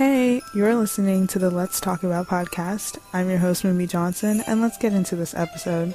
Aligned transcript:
Hey, 0.00 0.40
you're 0.54 0.74
listening 0.76 1.26
to 1.26 1.38
the 1.38 1.50
Let's 1.50 1.78
Talk 1.78 2.04
About 2.04 2.26
podcast. 2.26 2.96
I'm 3.12 3.28
your 3.28 3.36
host, 3.36 3.64
Mimi 3.64 3.86
Johnson, 3.86 4.42
and 4.46 4.62
let's 4.62 4.78
get 4.78 4.94
into 4.94 5.14
this 5.14 5.34
episode. 5.34 5.94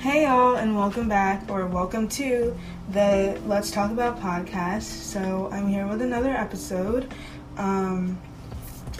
Hey, 0.00 0.24
y'all, 0.24 0.56
and 0.56 0.74
welcome 0.74 1.08
back, 1.08 1.48
or 1.48 1.68
welcome 1.68 2.08
to 2.08 2.58
the 2.90 3.40
Let's 3.46 3.70
Talk 3.70 3.92
About 3.92 4.20
podcast. 4.20 4.82
So, 4.82 5.48
I'm 5.52 5.68
here 5.68 5.86
with 5.86 6.02
another 6.02 6.30
episode. 6.30 7.14
Um, 7.56 8.18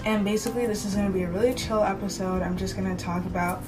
and 0.05 0.25
basically, 0.25 0.66
this 0.66 0.85
is 0.85 0.95
going 0.95 1.07
to 1.07 1.13
be 1.13 1.22
a 1.22 1.29
really 1.29 1.54
chill 1.54 1.82
episode. 1.82 2.43
I'm 2.43 2.57
just 2.57 2.77
going 2.77 2.95
to 2.95 3.03
talk 3.03 3.25
about 3.25 3.63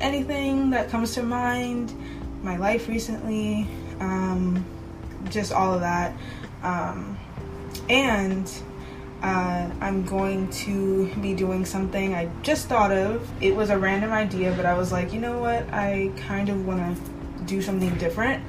anything 0.00 0.70
that 0.70 0.88
comes 0.88 1.14
to 1.14 1.22
mind, 1.22 1.94
my 2.42 2.56
life 2.56 2.88
recently, 2.88 3.68
um, 4.00 4.64
just 5.30 5.52
all 5.52 5.72
of 5.72 5.80
that. 5.80 6.14
Um, 6.62 7.16
and 7.88 8.50
uh, 9.22 9.70
I'm 9.80 10.04
going 10.04 10.50
to 10.50 11.06
be 11.20 11.34
doing 11.34 11.64
something 11.64 12.14
I 12.14 12.28
just 12.42 12.68
thought 12.68 12.90
of. 12.90 13.28
It 13.40 13.54
was 13.54 13.70
a 13.70 13.78
random 13.78 14.10
idea, 14.10 14.52
but 14.56 14.66
I 14.66 14.74
was 14.74 14.90
like, 14.90 15.12
you 15.12 15.20
know 15.20 15.38
what? 15.38 15.72
I 15.72 16.10
kind 16.16 16.48
of 16.48 16.66
want 16.66 16.96
to 16.96 17.44
do 17.44 17.62
something 17.62 17.94
different. 17.96 18.42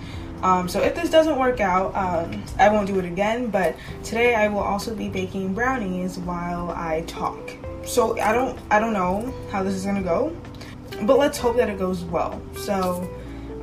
Um, 0.44 0.68
so 0.68 0.82
if 0.82 0.94
this 0.94 1.10
doesn't 1.10 1.40
work 1.40 1.62
out, 1.62 1.96
um, 1.96 2.44
I 2.60 2.70
won't 2.70 2.86
do 2.86 3.00
it 3.00 3.06
again. 3.06 3.48
But 3.48 3.76
today 4.04 4.36
I 4.36 4.50
will 4.50 4.60
also 4.60 4.94
be 4.94 5.10
baking 5.10 5.54
brownies 5.54 6.20
while 6.20 6.72
I 6.72 7.02
talk. 7.08 7.40
So 7.86 8.20
I 8.20 8.34
don't 8.34 8.60
I 8.70 8.80
don't 8.80 8.94
know 8.94 9.34
how 9.50 9.64
this 9.64 9.74
is 9.74 9.86
gonna 9.86 10.04
go, 10.04 10.36
but 11.04 11.18
let's 11.18 11.38
hope 11.38 11.58
that 11.58 11.70
it 11.70 11.80
goes 11.80 12.04
well. 12.04 12.42
So 12.58 13.10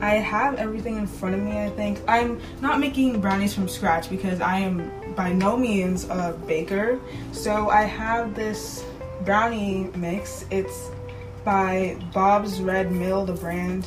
I 0.01 0.15
have 0.15 0.55
everything 0.55 0.97
in 0.97 1.07
front 1.07 1.35
of 1.35 1.43
me. 1.43 1.59
I 1.59 1.69
think 1.71 2.01
I'm 2.09 2.41
not 2.63 2.81
making 2.81 3.21
brownies 3.21 3.53
from 3.55 3.69
scratch 3.69 4.09
because 4.09 4.41
I 4.41 4.59
am 4.59 4.91
by 5.15 5.33
no 5.33 5.57
means 5.57 6.05
a 6.05 6.39
baker. 6.47 6.99
So 7.33 7.69
I 7.69 7.83
have 7.83 8.35
this 8.35 8.85
brownie 9.25 9.91
mix. 9.95 10.47
It's 10.51 10.91
by 11.45 11.99
Bob's 12.15 12.61
Red 12.61 12.91
Mill, 12.91 13.27
the 13.27 13.35
brand. 13.35 13.87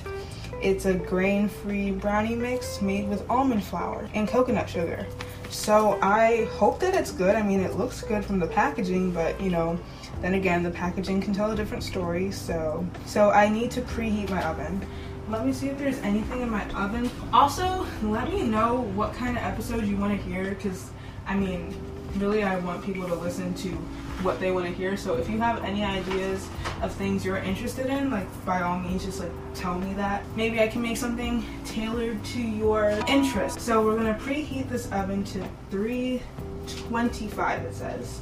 It's 0.64 0.86
a 0.86 0.94
grain 0.94 1.50
free 1.50 1.92
brownie 1.92 2.36
mix 2.36 2.81
made 2.81 3.09
with 3.09 3.30
almond 3.30 3.66
flour 3.66 4.09
and 4.14 4.30
coconut 4.30 4.69
sugar. 4.69 5.06
So 5.50 6.00
I 6.02 6.45
hope 6.45 6.80
that 6.80 6.95
it's 6.95 7.11
good. 7.11 7.36
I 7.36 7.44
mean, 7.44 7.59
it 7.59 7.75
looks 7.75 8.02
good 8.02 8.23
from 8.23 8.39
the 8.39 8.47
packaging, 8.47 9.11
but 9.11 9.39
you 9.41 9.50
know, 9.50 9.78
then 10.22 10.36
again, 10.36 10.64
the 10.64 10.72
packaging 10.72 11.19
can 11.19 11.34
tell 11.34 11.52
a 11.52 11.56
different 11.56 11.84
story. 11.84 12.31
So, 12.31 12.88
so 13.06 13.31
I 13.31 13.50
need 13.50 13.72
to 13.72 13.81
preheat 13.81 14.30
my 14.30 14.41
oven. 14.45 14.88
Let 15.28 15.45
me 15.45 15.52
see 15.52 15.67
if 15.67 15.78
there's 15.78 15.97
anything 15.97 16.39
in 16.39 16.50
my 16.50 16.66
oven. 16.69 17.11
Also, 17.34 17.86
let 18.02 18.31
me 18.31 18.44
know 18.44 18.84
what 18.95 19.14
kind 19.14 19.38
of 19.38 19.44
episodes 19.44 19.89
you 19.89 19.97
want 19.97 20.17
to 20.17 20.30
hear 20.30 20.52
because 20.52 20.91
I 21.28 21.36
mean, 21.36 21.75
really, 22.16 22.44
I 22.44 22.58
want 22.59 22.86
people 22.86 23.06
to 23.09 23.16
listen 23.16 23.53
to 23.56 23.78
what 24.22 24.39
they 24.39 24.52
want 24.52 24.66
to 24.66 24.73
hear. 24.73 24.95
So 24.95 25.16
if 25.16 25.30
you 25.30 25.39
have 25.39 25.64
any 25.64 25.83
ideas 25.83 26.47
of 26.81 26.94
things 26.94 27.25
you're 27.25 27.38
interested 27.38 27.88
in, 27.88 28.09
like 28.09 28.28
by 28.45 28.61
all 28.61 28.80
means, 28.80 29.06
just 29.06 29.19
like 29.19 29.31
tell 29.53 29.80
me 29.80 29.94
that. 29.95 30.23
Maybe 30.36 30.59
I 30.61 30.67
can 30.67 30.81
make 30.81 30.97
something 30.97 31.45
tailored 31.66 32.23
to 32.25 32.41
your 32.41 32.91
interest. 33.08 33.59
So 33.59 33.84
we're 33.84 33.95
gonna 33.95 34.14
preheat 34.16 34.69
this 34.69 34.91
oven 34.91 35.23
to 35.25 35.47
325. 35.72 37.61
It 37.61 37.73
says. 37.73 38.22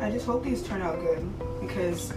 I 0.00 0.10
just 0.10 0.26
hope 0.26 0.44
these 0.44 0.62
turn 0.62 0.82
out 0.82 1.00
good 1.00 1.28
because. 1.60 2.12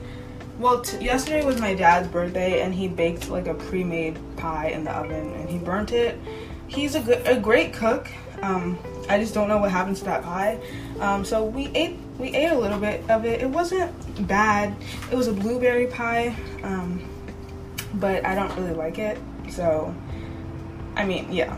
Well, 0.60 0.84
yesterday 1.00 1.46
was 1.46 1.62
my 1.62 1.74
dad's 1.74 2.10
birthday, 2.10 2.62
and 2.62 2.74
he 2.74 2.90
baked 2.90 3.30
like 3.30 3.48
a 3.48 3.54
pre-made 3.54 4.20
pie 4.36 4.68
in 4.68 4.84
the 4.84 4.92
oven, 4.92 5.32
and 5.36 5.50
he 5.50 5.58
burnt 5.58 5.94
it. 5.94 6.20
He's 6.68 6.96
a 6.96 7.00
good, 7.00 7.26
a 7.26 7.40
great 7.40 7.72
cook. 7.72 8.10
Um, 8.42 8.78
I 9.10 9.20
just 9.20 9.34
don't 9.34 9.48
know 9.48 9.58
what 9.58 9.72
happened 9.72 9.98
to 9.98 10.06
that 10.06 10.24
pie. 10.24 10.60
Um, 11.00 11.26
so 11.26 11.44
we 11.44 11.68
ate 11.74 11.98
we 12.20 12.36
ate 12.36 12.52
a 12.52 12.58
little 12.58 12.80
bit 12.80 13.10
of 13.10 13.26
it. 13.26 13.42
It 13.42 13.50
wasn't 13.50 14.28
bad. 14.28 14.76
It 15.12 15.16
was 15.16 15.28
a 15.28 15.34
blueberry 15.34 15.88
pie, 15.88 16.36
um, 16.64 17.02
but 17.96 18.26
I 18.26 18.36
don't 18.36 18.56
really 18.56 18.74
like 18.74 19.00
it. 19.00 19.18
So, 19.50 19.94
I 20.96 21.06
mean, 21.06 21.32
yeah. 21.32 21.58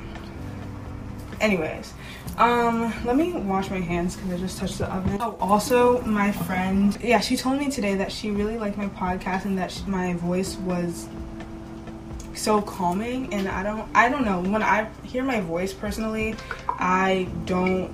Anyways, 1.42 1.94
um, 2.38 2.94
let 3.04 3.16
me 3.16 3.34
wash 3.34 3.70
my 3.72 3.80
hands 3.80 4.16
because 4.16 4.34
I 4.34 4.38
just 4.38 4.60
touched 4.60 4.78
the 4.78 4.94
oven. 4.94 5.18
Oh, 5.20 5.36
also, 5.42 6.02
my 6.04 6.32
friend, 6.32 6.96
yeah, 7.02 7.20
she 7.20 7.36
told 7.36 7.60
me 7.60 7.70
today 7.72 7.96
that 7.96 8.12
she 8.12 8.30
really 8.30 8.58
liked 8.60 8.78
my 8.78 8.88
podcast 8.88 9.46
and 9.46 9.58
that 9.58 9.72
she, 9.72 9.84
my 9.86 10.14
voice 10.14 10.56
was 10.58 11.10
so 12.34 12.62
calming 12.62 13.32
and 13.34 13.48
I 13.48 13.62
don't 13.62 13.88
I 13.94 14.10
don't 14.10 14.26
know 14.26 14.42
when 14.42 14.64
I 14.64 14.90
hear 15.04 15.24
my 15.24 15.42
voice 15.42 15.74
personally 15.74 16.36
I 16.82 17.28
don't 17.46 17.92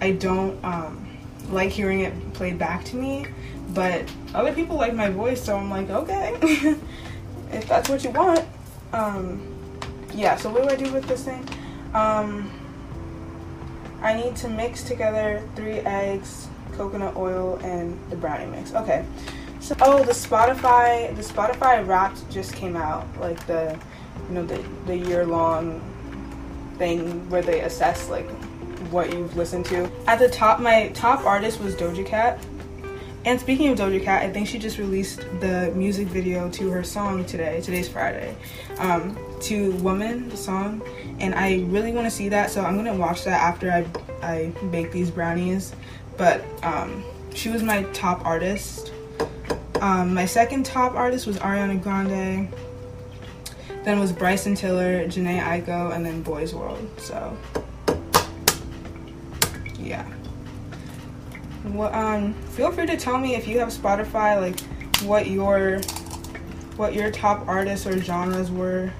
I 0.00 0.12
don't 0.12 0.62
um, 0.64 1.06
like 1.48 1.70
hearing 1.70 2.00
it 2.00 2.32
played 2.34 2.58
back 2.58 2.84
to 2.86 2.96
me 2.96 3.26
but 3.70 4.04
other 4.34 4.52
people 4.52 4.76
like 4.76 4.94
my 4.94 5.08
voice 5.08 5.42
so 5.42 5.56
I'm 5.56 5.70
like 5.70 5.88
okay 5.88 6.36
if 7.52 7.68
that's 7.68 7.88
what 7.88 8.04
you 8.04 8.10
want. 8.10 8.44
Um, 8.92 9.40
yeah 10.12 10.36
so 10.36 10.50
what 10.50 10.64
do 10.64 10.68
I 10.68 10.76
do 10.76 10.92
with 10.92 11.06
this 11.06 11.24
thing? 11.24 11.48
Um, 11.94 12.50
I 14.02 14.12
need 14.12 14.36
to 14.36 14.48
mix 14.48 14.82
together 14.82 15.42
three 15.54 15.78
eggs 15.78 16.48
coconut 16.72 17.16
oil 17.16 17.58
and 17.62 17.98
the 18.10 18.16
brownie 18.16 18.50
mix. 18.50 18.74
Okay 18.74 19.06
so, 19.66 19.74
oh, 19.80 20.04
the 20.04 20.12
Spotify, 20.12 21.12
the 21.16 21.22
Spotify 21.22 21.84
Wrapped 21.84 22.30
just 22.30 22.54
came 22.54 22.76
out, 22.76 23.04
like 23.18 23.44
the, 23.48 23.76
you 24.28 24.34
know, 24.34 24.46
the 24.46 24.64
the 24.86 24.96
year 24.96 25.26
long 25.26 25.80
thing 26.78 27.28
where 27.30 27.42
they 27.42 27.60
assess 27.60 28.08
like 28.08 28.28
what 28.90 29.12
you've 29.12 29.36
listened 29.36 29.64
to. 29.66 29.90
At 30.06 30.18
the 30.18 30.28
top, 30.28 30.60
my 30.60 30.88
top 30.88 31.24
artist 31.24 31.60
was 31.60 31.74
Doja 31.74 32.06
Cat. 32.06 32.44
And 33.24 33.40
speaking 33.40 33.68
of 33.70 33.78
Doja 33.78 34.02
Cat, 34.02 34.22
I 34.22 34.32
think 34.32 34.46
she 34.46 34.58
just 34.58 34.78
released 34.78 35.20
the 35.40 35.72
music 35.74 36.06
video 36.08 36.48
to 36.50 36.70
her 36.70 36.84
song 36.84 37.24
today. 37.24 37.60
Today's 37.60 37.88
Friday, 37.88 38.36
um, 38.78 39.18
to 39.40 39.72
"Woman" 39.76 40.28
the 40.28 40.36
song, 40.36 40.80
and 41.18 41.34
I 41.34 41.64
really 41.66 41.92
want 41.92 42.06
to 42.06 42.10
see 42.10 42.28
that. 42.28 42.50
So 42.50 42.62
I'm 42.62 42.76
gonna 42.76 42.94
watch 42.94 43.24
that 43.24 43.42
after 43.42 43.72
I 43.72 43.84
I 44.22 44.52
bake 44.70 44.92
these 44.92 45.10
brownies. 45.10 45.74
But 46.16 46.44
um, 46.62 47.04
she 47.34 47.48
was 47.48 47.64
my 47.64 47.82
top 47.92 48.24
artist 48.24 48.92
um, 49.80 50.14
my 50.14 50.24
second 50.24 50.64
top 50.64 50.94
artist 50.94 51.26
was 51.26 51.36
Ariana 51.38 51.82
Grande. 51.82 52.48
Then 53.84 54.00
was 54.00 54.12
Bryson 54.12 54.54
Tiller, 54.54 55.06
Jhené 55.06 55.40
Aiko, 55.40 55.94
and 55.94 56.04
then 56.04 56.22
Boys 56.22 56.54
World. 56.54 56.88
So, 56.98 57.36
yeah. 59.78 60.06
Well, 61.64 61.92
um, 61.94 62.34
feel 62.50 62.70
free 62.70 62.86
to 62.86 62.96
tell 62.96 63.18
me 63.18 63.34
if 63.34 63.48
you 63.48 63.58
have 63.58 63.68
Spotify, 63.68 64.40
like 64.40 64.60
what 65.02 65.26
your 65.28 65.80
what 66.76 66.94
your 66.94 67.10
top 67.10 67.46
artists 67.48 67.86
or 67.86 68.00
genres 68.00 68.50
were. 68.50 68.92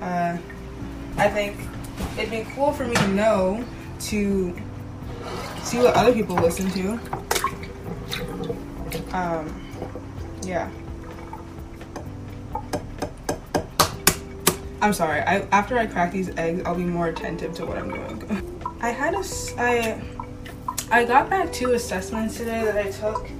Uh, 0.00 0.36
I 1.16 1.28
think 1.28 1.56
it'd 2.18 2.30
be 2.30 2.46
cool 2.54 2.72
for 2.72 2.86
me 2.86 2.94
to 2.94 3.08
know 3.08 3.64
to 4.00 4.54
see 5.62 5.78
what 5.78 5.94
other 5.94 6.12
people 6.12 6.36
listen 6.36 6.70
to. 6.70 7.00
Um, 9.12 9.60
yeah. 10.42 10.70
I'm 14.82 14.92
sorry. 14.92 15.20
I 15.20 15.46
after 15.52 15.78
I 15.78 15.86
crack 15.86 16.10
these 16.10 16.36
eggs, 16.36 16.60
I'll 16.66 16.74
be 16.74 16.84
more 16.84 17.06
attentive 17.06 17.54
to 17.54 17.64
what 17.64 17.78
I'm 17.78 17.88
doing. 17.88 18.58
I 18.80 18.90
had 18.90 19.14
a 19.14 19.22
I 19.56 20.02
I 20.90 21.04
got 21.04 21.30
back 21.30 21.52
two 21.52 21.74
assessments 21.74 22.36
today 22.36 22.64
that 22.64 22.76
I 22.76 22.90
took, 22.90 23.30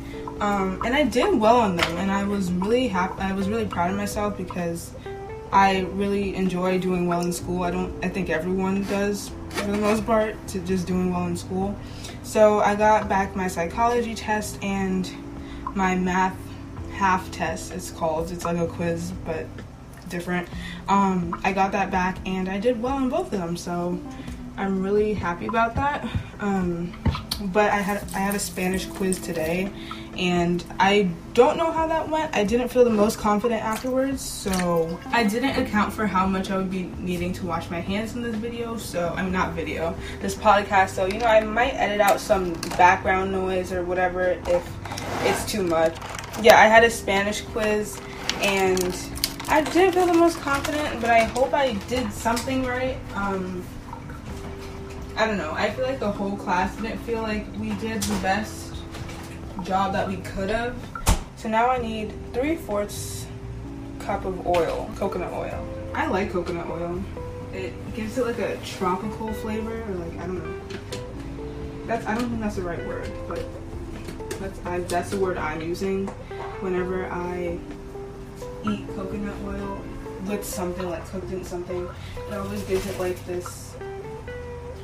um, 0.41 0.81
and 0.85 0.95
I 0.95 1.03
did 1.03 1.35
well 1.39 1.57
on 1.57 1.75
them, 1.75 1.97
and 1.97 2.13
I 2.13 2.23
was 2.23 2.53
really 2.53 2.87
happy. 2.87 3.21
I 3.21 3.33
was 3.33 3.49
really 3.49 3.67
proud 3.67 3.91
of 3.91 3.97
myself 3.97 4.37
because 4.37 4.93
I 5.53 5.81
really 5.81 6.37
enjoy 6.37 6.79
doing 6.79 7.09
well 7.09 7.23
in 7.23 7.33
school. 7.33 7.65
I 7.65 7.73
don't. 7.73 7.93
I 8.05 8.09
think 8.09 8.31
everyone 8.31 8.85
does 8.85 9.33
for 9.49 9.67
the 9.67 9.79
most 9.79 10.07
part 10.07 10.37
to 10.47 10.61
just 10.61 10.87
doing 10.87 11.13
well 11.13 11.27
in 11.27 11.37
school. 11.37 11.77
So 12.23 12.61
I 12.61 12.77
got 12.77 13.09
back 13.09 13.35
my 13.35 13.49
psychology 13.49 14.15
test 14.15 14.63
and 14.63 15.11
my 15.75 15.97
math 15.97 16.37
half 16.93 17.31
test 17.33 17.73
it's 17.73 17.91
called 17.91 18.31
it's 18.31 18.45
like 18.45 18.59
a 18.59 18.67
quiz 18.67 19.13
but 19.25 19.47
different 20.13 20.49
um, 20.89 21.41
i 21.43 21.53
got 21.53 21.73
that 21.73 21.91
back 21.91 22.17
and 22.27 22.49
i 22.49 22.59
did 22.59 22.81
well 22.81 22.99
in 22.99 23.09
both 23.09 23.33
of 23.33 23.41
them 23.41 23.57
so 23.57 24.01
i'm 24.57 24.81
really 24.81 25.13
happy 25.13 25.47
about 25.47 25.75
that 25.75 26.09
um, 26.39 26.93
but 27.41 27.71
I 27.71 27.77
had 27.77 28.03
I 28.15 28.19
had 28.19 28.35
a 28.35 28.39
Spanish 28.39 28.87
quiz 28.87 29.19
today, 29.19 29.71
and 30.17 30.65
I 30.79 31.11
don't 31.35 31.57
know 31.57 31.73
how 31.73 31.87
that 31.87 32.09
went. 32.09 32.35
I 32.35 32.45
didn't 32.45 32.69
feel 32.69 32.85
the 32.85 32.91
most 32.91 33.19
confident 33.19 33.63
afterwards, 33.63 34.21
so 34.21 34.99
I 35.07 35.25
didn't 35.25 35.57
account 35.57 35.93
for 35.93 36.07
how 36.07 36.27
much 36.27 36.51
I 36.51 36.57
would 36.57 36.71
be 36.71 36.85
needing 36.99 37.33
to 37.35 37.47
wash 37.47 37.71
my 37.71 37.81
hands 37.81 38.15
in 38.15 38.23
this 38.23 38.37
video. 38.37 38.77
So 38.77 39.13
I'm 39.17 39.33
not 39.33 39.53
video, 39.55 39.95
this 40.21 40.35
podcast. 40.35 40.91
So 40.91 41.07
you 41.07 41.19
know, 41.19 41.27
I 41.27 41.41
might 41.41 41.75
edit 41.75 42.01
out 42.01 42.21
some 42.21 42.53
background 42.77 43.33
noise 43.33 43.73
or 43.73 43.83
whatever 43.85 44.39
if 44.47 44.69
it's 45.23 45.51
too 45.51 45.63
much. 45.63 45.97
Yeah, 46.41 46.59
I 46.59 46.67
had 46.67 46.85
a 46.85 46.91
Spanish 46.91 47.41
quiz, 47.41 48.01
and 48.41 48.95
I 49.49 49.63
didn't 49.63 49.93
feel 49.93 50.07
the 50.07 50.15
most 50.15 50.39
confident, 50.41 51.01
but 51.01 51.11
I 51.11 51.25
hope 51.25 51.53
I 51.53 51.75
did 51.89 52.13
something 52.13 52.65
right. 52.65 52.97
Um, 53.15 53.65
I 55.17 55.27
don't 55.27 55.37
know. 55.37 55.53
I 55.53 55.71
feel 55.71 55.87
like 55.87 56.01
the 56.01 56.11
whole 56.11 56.37
class 56.37 56.75
didn't 56.77 56.99
feel 56.99 57.23
like 57.23 57.47
we 57.59 57.75
did 57.75 58.03
the 58.03 58.19
best 58.23 58.75
job 59.63 59.93
that 59.93 60.09
we 60.09 60.17
could 60.17 60.51
have. 60.51 60.75
So 61.37 61.49
now 61.49 61.69
I 61.69 61.79
need 61.79 62.13
three 62.33 62.57
fourths 62.57 63.27
cup 63.99 64.25
of 64.25 64.47
oil, 64.47 64.91
coconut 64.97 65.33
oil. 65.33 65.67
I 65.95 66.07
like 66.07 66.33
coconut 66.33 66.69
oil. 66.69 67.03
It 67.53 67.73
gives 67.95 68.17
it 68.17 68.25
like 68.25 68.39
a 68.39 68.57
tropical 68.65 69.33
flavor, 69.35 69.83
or 69.83 69.95
like 69.95 70.19
I 70.19 70.27
don't 70.27 70.39
know. 70.39 70.61
That's 71.87 72.07
I 72.07 72.15
don't 72.15 72.29
think 72.29 72.41
that's 72.41 72.57
the 72.57 72.63
right 72.63 72.85
word, 72.87 73.11
but 73.29 73.45
that's 74.41 74.67
I, 74.67 74.81
that's 74.81 75.11
the 75.11 75.19
word 75.19 75.37
I'm 75.37 75.61
using 75.61 76.09
whenever 76.61 77.07
I 77.07 77.59
eat 78.65 78.87
coconut 78.95 79.37
oil 79.45 79.81
with 80.27 80.45
something 80.45 80.89
like 80.89 81.05
cooked 81.07 81.33
in 81.33 81.45
something. 81.45 81.89
It 82.29 82.35
always 82.35 82.63
gives 82.65 82.87
it 82.87 82.99
like 82.99 83.25
this 83.27 83.77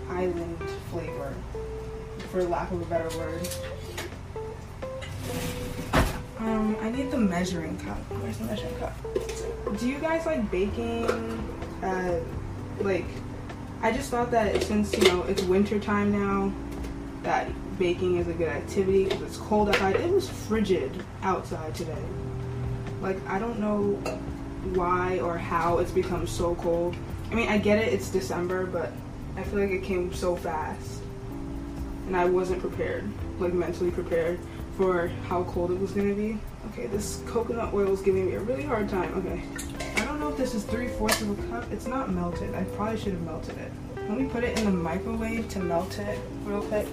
island 0.08 0.58
flavor, 0.90 1.34
for 2.30 2.42
lack 2.44 2.70
of 2.70 2.82
a 2.82 2.84
better 2.86 3.16
word. 3.18 3.48
Um, 6.38 6.76
I 6.80 6.90
need 6.90 7.10
the 7.10 7.18
measuring 7.18 7.76
cup. 7.78 7.98
Where's 8.20 8.38
the 8.38 8.44
measuring 8.44 8.74
cup? 8.76 8.96
Do 9.78 9.88
you 9.88 9.98
guys 9.98 10.24
like 10.24 10.50
baking? 10.50 11.06
Uh, 11.82 12.20
like, 12.80 13.06
I 13.82 13.92
just 13.92 14.10
thought 14.10 14.30
that 14.30 14.62
since 14.62 14.96
you 14.96 15.04
know 15.08 15.22
it's 15.24 15.42
winter 15.42 15.78
time 15.78 16.12
now, 16.12 16.52
that 17.22 17.48
baking 17.78 18.16
is 18.18 18.28
a 18.28 18.32
good 18.32 18.48
activity 18.48 19.04
because 19.04 19.22
it's 19.22 19.36
cold 19.36 19.68
outside. 19.68 19.96
It 19.96 20.10
was 20.10 20.28
frigid 20.28 21.04
outside 21.22 21.74
today. 21.74 22.04
Like, 23.00 23.24
I 23.28 23.38
don't 23.38 23.58
know 23.58 23.94
why 24.74 25.20
or 25.20 25.38
how 25.38 25.78
it's 25.78 25.90
become 25.90 26.26
so 26.26 26.54
cold. 26.56 26.96
I 27.30 27.34
mean, 27.34 27.48
I 27.48 27.58
get 27.58 27.78
it, 27.78 27.92
it's 27.92 28.10
December, 28.10 28.66
but 28.66 28.92
I 29.36 29.42
feel 29.42 29.60
like 29.60 29.70
it 29.70 29.82
came 29.82 30.12
so 30.12 30.36
fast. 30.36 31.00
And 32.06 32.16
I 32.16 32.24
wasn't 32.24 32.60
prepared, 32.60 33.08
like 33.38 33.52
mentally 33.52 33.90
prepared 33.90 34.38
for 34.76 35.08
how 35.28 35.44
cold 35.44 35.70
it 35.70 35.78
was 35.78 35.92
gonna 35.92 36.14
be. 36.14 36.38
Okay, 36.72 36.86
this 36.86 37.22
coconut 37.26 37.72
oil 37.74 37.92
is 37.92 38.00
giving 38.00 38.26
me 38.26 38.34
a 38.34 38.40
really 38.40 38.62
hard 38.62 38.88
time. 38.88 39.12
Okay. 39.14 39.42
I 40.00 40.04
don't 40.04 40.20
know 40.20 40.28
if 40.28 40.36
this 40.36 40.54
is 40.54 40.64
three 40.64 40.88
fourths 40.88 41.20
of 41.20 41.38
a 41.38 41.48
cup. 41.48 41.70
It's 41.70 41.86
not 41.86 42.10
melted. 42.10 42.54
I 42.54 42.64
probably 42.64 42.98
should 42.98 43.12
have 43.12 43.22
melted 43.22 43.58
it. 43.58 43.72
Let 43.96 44.18
me 44.18 44.26
put 44.26 44.42
it 44.42 44.58
in 44.58 44.64
the 44.64 44.70
microwave 44.70 45.48
to 45.50 45.58
melt 45.58 45.98
it 45.98 46.18
real 46.44 46.62
quick 46.62 46.86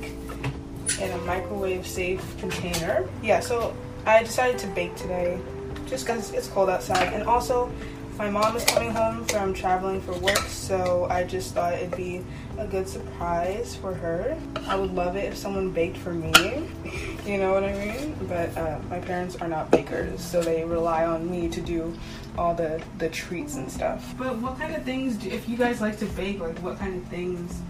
in 0.99 1.11
a 1.11 1.17
microwave 1.19 1.87
safe 1.87 2.21
container. 2.39 3.07
Yeah, 3.23 3.39
so 3.39 3.75
I 4.05 4.23
decided 4.23 4.59
to 4.59 4.67
bake 4.67 4.95
today 4.95 5.39
just 5.87 6.05
because 6.05 6.33
it's 6.33 6.47
cold 6.47 6.69
outside. 6.69 7.13
And 7.13 7.23
also, 7.23 7.71
my 8.17 8.29
mom 8.29 8.55
is 8.55 8.63
coming 8.63 8.91
home 8.91 9.25
from 9.25 9.53
traveling 9.53 9.99
for 9.99 10.13
work, 10.19 10.37
so 10.47 11.05
I 11.09 11.25
just 11.25 11.53
thought 11.53 11.73
it'd 11.73 11.97
be 11.97 12.23
a 12.57 12.65
good 12.65 12.87
surprise 12.87 13.75
for 13.75 13.93
her. 13.93 14.37
I 14.67 14.75
would 14.75 14.93
love 14.93 15.17
it 15.17 15.25
if 15.25 15.37
someone 15.37 15.71
baked 15.71 15.97
for 15.97 16.13
me, 16.13 16.31
you 17.25 17.37
know 17.37 17.51
what 17.51 17.65
I 17.65 17.73
mean? 17.73 18.15
But 18.29 18.55
uh, 18.57 18.79
my 18.89 18.99
parents 18.99 19.35
are 19.37 19.49
not 19.49 19.69
bakers, 19.69 20.23
so 20.23 20.41
they 20.41 20.63
rely 20.63 21.05
on 21.05 21.29
me 21.29 21.49
to 21.49 21.59
do 21.59 21.93
all 22.38 22.55
the, 22.55 22.81
the 22.99 23.09
treats 23.09 23.55
and 23.55 23.69
stuff. 23.69 24.15
But 24.17 24.38
what 24.38 24.57
kind 24.57 24.73
of 24.73 24.83
things, 24.83 25.17
do, 25.17 25.29
if 25.29 25.49
you 25.49 25.57
guys 25.57 25.81
like 25.81 25.99
to 25.99 26.05
bake, 26.05 26.39
like 26.39 26.57
what 26.59 26.79
kind 26.79 26.95
of 26.95 27.09
things 27.09 27.61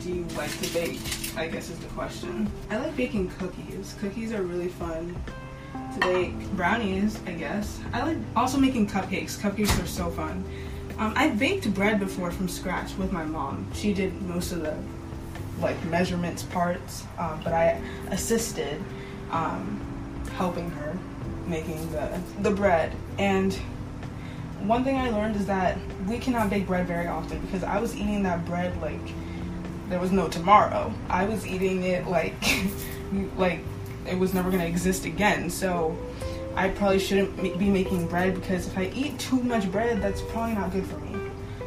do 0.00 0.12
you 0.12 0.24
like 0.36 0.50
to 0.62 0.72
bake? 0.72 1.00
I 1.36 1.48
guess 1.48 1.68
is 1.68 1.78
the 1.78 1.88
question. 1.88 2.50
I 2.70 2.78
like 2.78 2.96
baking 2.96 3.28
cookies. 3.32 3.94
Cookies 4.00 4.32
are 4.32 4.42
really 4.42 4.68
fun 4.68 5.14
bake. 6.00 6.38
Brownies, 6.52 7.20
I 7.26 7.32
guess. 7.32 7.80
I 7.92 8.02
like 8.02 8.18
also 8.34 8.58
making 8.58 8.88
cupcakes. 8.88 9.38
Cupcakes 9.38 9.82
are 9.82 9.86
so 9.86 10.10
fun. 10.10 10.44
Um, 10.98 11.12
I 11.16 11.28
baked 11.28 11.72
bread 11.74 12.00
before 12.00 12.30
from 12.30 12.48
scratch 12.48 12.96
with 12.96 13.12
my 13.12 13.24
mom. 13.24 13.66
She 13.74 13.92
did 13.92 14.20
most 14.22 14.52
of 14.52 14.62
the 14.62 14.76
like 15.60 15.82
measurements 15.86 16.42
parts, 16.42 17.04
um, 17.18 17.40
but 17.42 17.52
I 17.52 17.80
assisted 18.10 18.82
um, 19.30 19.80
helping 20.32 20.70
her 20.70 20.98
making 21.46 21.90
the 21.92 22.20
the 22.40 22.50
bread. 22.50 22.92
And 23.18 23.54
one 24.62 24.84
thing 24.84 24.96
I 24.96 25.10
learned 25.10 25.36
is 25.36 25.46
that 25.46 25.78
we 26.06 26.18
cannot 26.18 26.50
bake 26.50 26.66
bread 26.66 26.86
very 26.86 27.06
often 27.06 27.40
because 27.40 27.62
I 27.62 27.78
was 27.78 27.94
eating 27.94 28.22
that 28.24 28.44
bread 28.44 28.80
like 28.80 29.00
there 29.88 30.00
was 30.00 30.12
no 30.12 30.28
tomorrow. 30.28 30.92
I 31.08 31.26
was 31.26 31.46
eating 31.46 31.84
it 31.84 32.06
like 32.06 32.34
like 33.36 33.60
it 34.08 34.18
was 34.18 34.34
never 34.34 34.50
gonna 34.50 34.64
exist 34.64 35.04
again. 35.04 35.50
So 35.50 35.96
I 36.54 36.68
probably 36.70 36.98
shouldn't 36.98 37.58
be 37.58 37.70
making 37.70 38.06
bread 38.06 38.34
because 38.34 38.66
if 38.66 38.78
I 38.78 38.90
eat 38.94 39.18
too 39.18 39.42
much 39.42 39.70
bread, 39.70 40.00
that's 40.00 40.22
probably 40.22 40.54
not 40.54 40.72
good 40.72 40.86
for 40.86 40.98
me. 40.98 41.14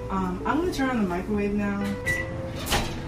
Um, 0.09 0.41
I'm 0.45 0.59
gonna 0.59 0.73
turn 0.73 0.89
on 0.89 1.03
the 1.03 1.07
microwave 1.07 1.53
now. 1.53 1.83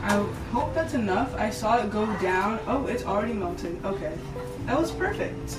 I 0.03 0.15
hope 0.51 0.73
that's 0.73 0.93
enough. 0.93 1.33
I 1.35 1.49
saw 1.49 1.77
it 1.77 1.91
go 1.91 2.05
down. 2.19 2.59
Oh, 2.67 2.87
it's 2.87 3.03
already 3.03 3.33
melted. 3.33 3.83
Okay, 3.85 4.13
that 4.65 4.79
was 4.79 4.91
perfect. 4.91 5.57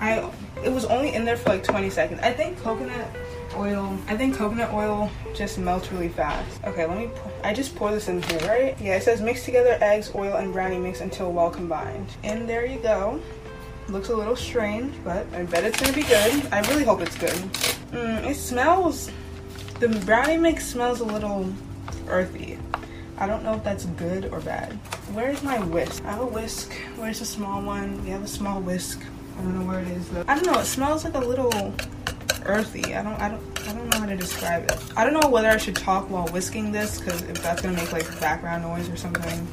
I 0.00 0.30
it 0.64 0.70
was 0.70 0.84
only 0.86 1.14
in 1.14 1.24
there 1.24 1.36
for 1.36 1.50
like 1.50 1.62
20 1.62 1.90
seconds. 1.90 2.20
I 2.22 2.32
think 2.32 2.58
coconut 2.58 3.08
oil. 3.56 3.96
I 4.08 4.16
think 4.16 4.36
coconut 4.36 4.72
oil 4.72 5.10
just 5.34 5.58
melts 5.58 5.90
really 5.92 6.08
fast. 6.08 6.62
Okay, 6.64 6.86
let 6.86 6.98
me. 6.98 7.08
Pour, 7.14 7.32
I 7.42 7.52
just 7.52 7.74
pour 7.74 7.90
this 7.90 8.08
in 8.08 8.22
here, 8.22 8.40
right? 8.40 8.80
Yeah, 8.80 8.96
it 8.96 9.02
says 9.02 9.20
mix 9.20 9.44
together 9.44 9.78
eggs, 9.80 10.12
oil, 10.14 10.36
and 10.36 10.52
brownie 10.52 10.78
mix 10.78 11.00
until 11.00 11.32
well 11.32 11.50
combined. 11.50 12.08
And 12.22 12.48
there 12.48 12.66
you 12.66 12.78
go. 12.78 13.20
Looks 13.88 14.08
a 14.08 14.16
little 14.16 14.36
strange, 14.36 14.94
but 15.04 15.26
I 15.34 15.44
bet 15.44 15.64
it's 15.64 15.80
gonna 15.80 15.92
be 15.92 16.02
good. 16.02 16.46
I 16.52 16.60
really 16.70 16.84
hope 16.84 17.00
it's 17.00 17.16
good. 17.18 17.36
Mm, 17.92 18.24
it 18.24 18.36
smells, 18.36 19.10
the 19.78 19.88
brownie 20.06 20.38
mix 20.38 20.66
smells 20.66 21.00
a 21.00 21.04
little 21.04 21.52
earthy. 22.08 22.58
I 23.18 23.26
don't 23.26 23.44
know 23.44 23.54
if 23.54 23.62
that's 23.62 23.84
good 23.84 24.26
or 24.32 24.40
bad. 24.40 24.72
Where's 25.12 25.42
my 25.42 25.58
whisk? 25.60 26.04
I 26.04 26.12
have 26.12 26.20
a 26.22 26.26
whisk. 26.26 26.72
Where's 26.96 27.20
the 27.20 27.24
small 27.24 27.62
one? 27.62 28.02
We 28.02 28.10
have 28.10 28.22
a 28.24 28.28
small 28.28 28.60
whisk. 28.60 29.00
I 29.38 29.42
don't 29.42 29.58
know 29.58 29.66
where 29.66 29.80
it 29.80 29.88
is 29.88 30.08
though. 30.08 30.24
I 30.26 30.34
don't 30.34 30.46
know, 30.46 30.58
it 30.60 30.64
smells 30.64 31.04
like 31.04 31.14
a 31.14 31.18
little 31.18 31.74
earthy. 32.46 32.94
I 32.94 33.02
don't 33.02 33.20
I 33.20 33.28
don't 33.28 33.68
I 33.68 33.72
don't 33.72 33.88
know 33.88 33.98
how 33.98 34.06
to 34.06 34.16
describe 34.16 34.64
it. 34.64 34.78
I 34.96 35.04
don't 35.04 35.18
know 35.20 35.28
whether 35.28 35.48
I 35.48 35.56
should 35.56 35.76
talk 35.76 36.10
while 36.10 36.26
whisking 36.28 36.72
this 36.72 37.00
because 37.00 37.22
if 37.22 37.42
that's 37.42 37.62
gonna 37.62 37.76
make 37.76 37.92
like 37.92 38.08
background 38.20 38.62
noise 38.62 38.88
or 38.88 38.96
something. 38.96 39.46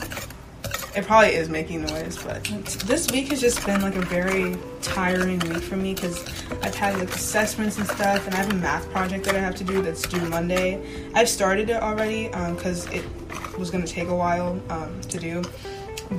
It 0.94 1.06
probably 1.06 1.36
is 1.36 1.48
making 1.48 1.86
noise, 1.86 2.22
but 2.22 2.44
this 2.86 3.10
week 3.12 3.30
has 3.30 3.40
just 3.40 3.66
been 3.66 3.82
like 3.82 3.96
a 3.96 4.02
very 4.02 4.58
tiring 4.82 5.40
week 5.40 5.64
for 5.64 5.78
me 5.78 5.94
because 5.94 6.22
I've 6.62 6.76
had 6.76 7.00
like 7.00 7.10
assessments 7.10 7.78
and 7.78 7.88
stuff, 7.88 8.26
and 8.26 8.36
I 8.36 8.40
have 8.40 8.52
a 8.52 8.56
math 8.56 8.90
project 8.92 9.24
that 9.24 9.36
I 9.36 9.40
have 9.40 9.56
to 9.56 9.64
do 9.64 9.82
that's 9.82 10.02
due 10.02 10.20
Monday. 10.28 10.84
I've 11.14 11.30
started 11.30 11.70
it 11.70 11.82
already 11.82 12.28
because 12.28 12.88
um, 12.88 12.94
it 12.94 13.58
was 13.58 13.72
gonna 13.72 13.88
take 13.88 14.10
a 14.10 14.16
while 14.16 14.62
um, 14.70 15.00
to 15.00 15.18
do, 15.18 15.42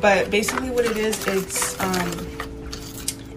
but 0.00 0.30
basically 0.30 0.70
what 0.70 0.86
it 0.86 0.96
is, 0.96 1.26
it's 1.26 1.78
um, 1.78 2.31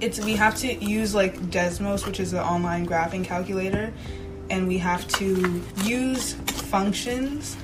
it's 0.06 0.20
we 0.20 0.36
have 0.36 0.56
to 0.56 0.72
use 0.76 1.16
like 1.16 1.36
Desmos, 1.50 2.06
which 2.06 2.20
is 2.20 2.34
an 2.34 2.40
online 2.40 2.86
graphing 2.86 3.26
calculator, 3.26 3.92
and 4.52 4.68
we 4.68 4.78
have 4.78 5.08
to 5.20 5.64
use 5.84 6.34
functions. 6.34 7.58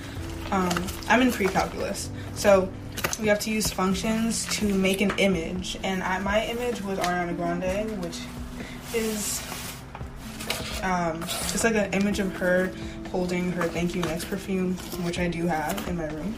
Um, 0.49 0.87
I'm 1.07 1.21
in 1.21 1.31
pre-calculus, 1.31 2.09
so 2.33 2.67
we 3.19 3.27
have 3.27 3.39
to 3.41 3.51
use 3.51 3.71
functions 3.71 4.47
to 4.57 4.73
make 4.73 5.01
an 5.01 5.11
image. 5.17 5.77
And 5.83 6.01
I, 6.01 6.17
my 6.19 6.43
image 6.45 6.81
was 6.81 6.97
Ariana 6.97 7.35
Grande, 7.37 8.01
which 8.03 8.19
is 8.95 9.41
um, 10.81 11.21
like 11.63 11.75
an 11.75 11.93
image 11.93 12.19
of 12.19 12.35
her 12.37 12.71
holding 13.11 13.51
her 13.51 13.63
Thank 13.63 13.93
You 13.93 14.01
Next 14.01 14.25
perfume, 14.25 14.73
which 15.03 15.19
I 15.19 15.27
do 15.27 15.45
have 15.45 15.87
in 15.87 15.97
my 15.97 16.07
room. 16.07 16.35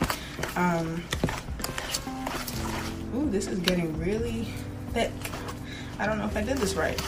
Um, 0.57 1.03
ooh, 3.15 3.29
this 3.29 3.47
is 3.47 3.59
getting 3.59 3.97
really 3.97 4.47
thick. 4.91 5.11
I 5.99 6.05
don't 6.05 6.17
know 6.17 6.25
if 6.25 6.35
I 6.35 6.41
did 6.41 6.57
this 6.57 6.75
right. 6.75 6.99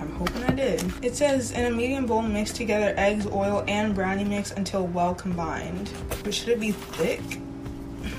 I'm 0.00 0.12
hoping 0.12 0.42
I 0.44 0.52
did. 0.52 0.82
It 1.02 1.14
says 1.14 1.52
in 1.52 1.66
a 1.66 1.70
medium 1.70 2.06
bowl 2.06 2.22
mix 2.22 2.52
together 2.52 2.92
eggs, 2.96 3.26
oil, 3.26 3.64
and 3.68 3.94
brownie 3.94 4.24
mix 4.24 4.52
until 4.52 4.86
well 4.86 5.14
combined. 5.14 5.90
But 6.24 6.34
should 6.34 6.48
it 6.48 6.60
be 6.60 6.72
thick? 6.72 7.20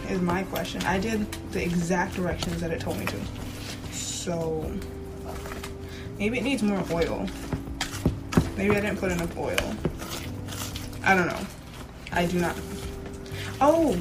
Is 0.09 0.21
my 0.21 0.43
question. 0.43 0.81
I 0.83 0.99
did 0.99 1.29
the 1.51 1.61
exact 1.61 2.15
directions 2.15 2.61
that 2.61 2.71
it 2.71 2.79
told 2.79 2.97
me 2.97 3.05
to. 3.05 3.19
So 3.91 4.71
maybe 6.17 6.37
it 6.39 6.43
needs 6.43 6.63
more 6.63 6.83
oil. 6.91 7.27
Maybe 8.55 8.75
I 8.75 8.81
didn't 8.81 8.97
put 8.97 9.11
enough 9.11 9.37
oil. 9.37 9.75
I 11.03 11.13
don't 11.13 11.27
know. 11.27 11.39
I 12.11 12.25
do 12.25 12.39
not. 12.39 12.55
Oh, 13.61 13.93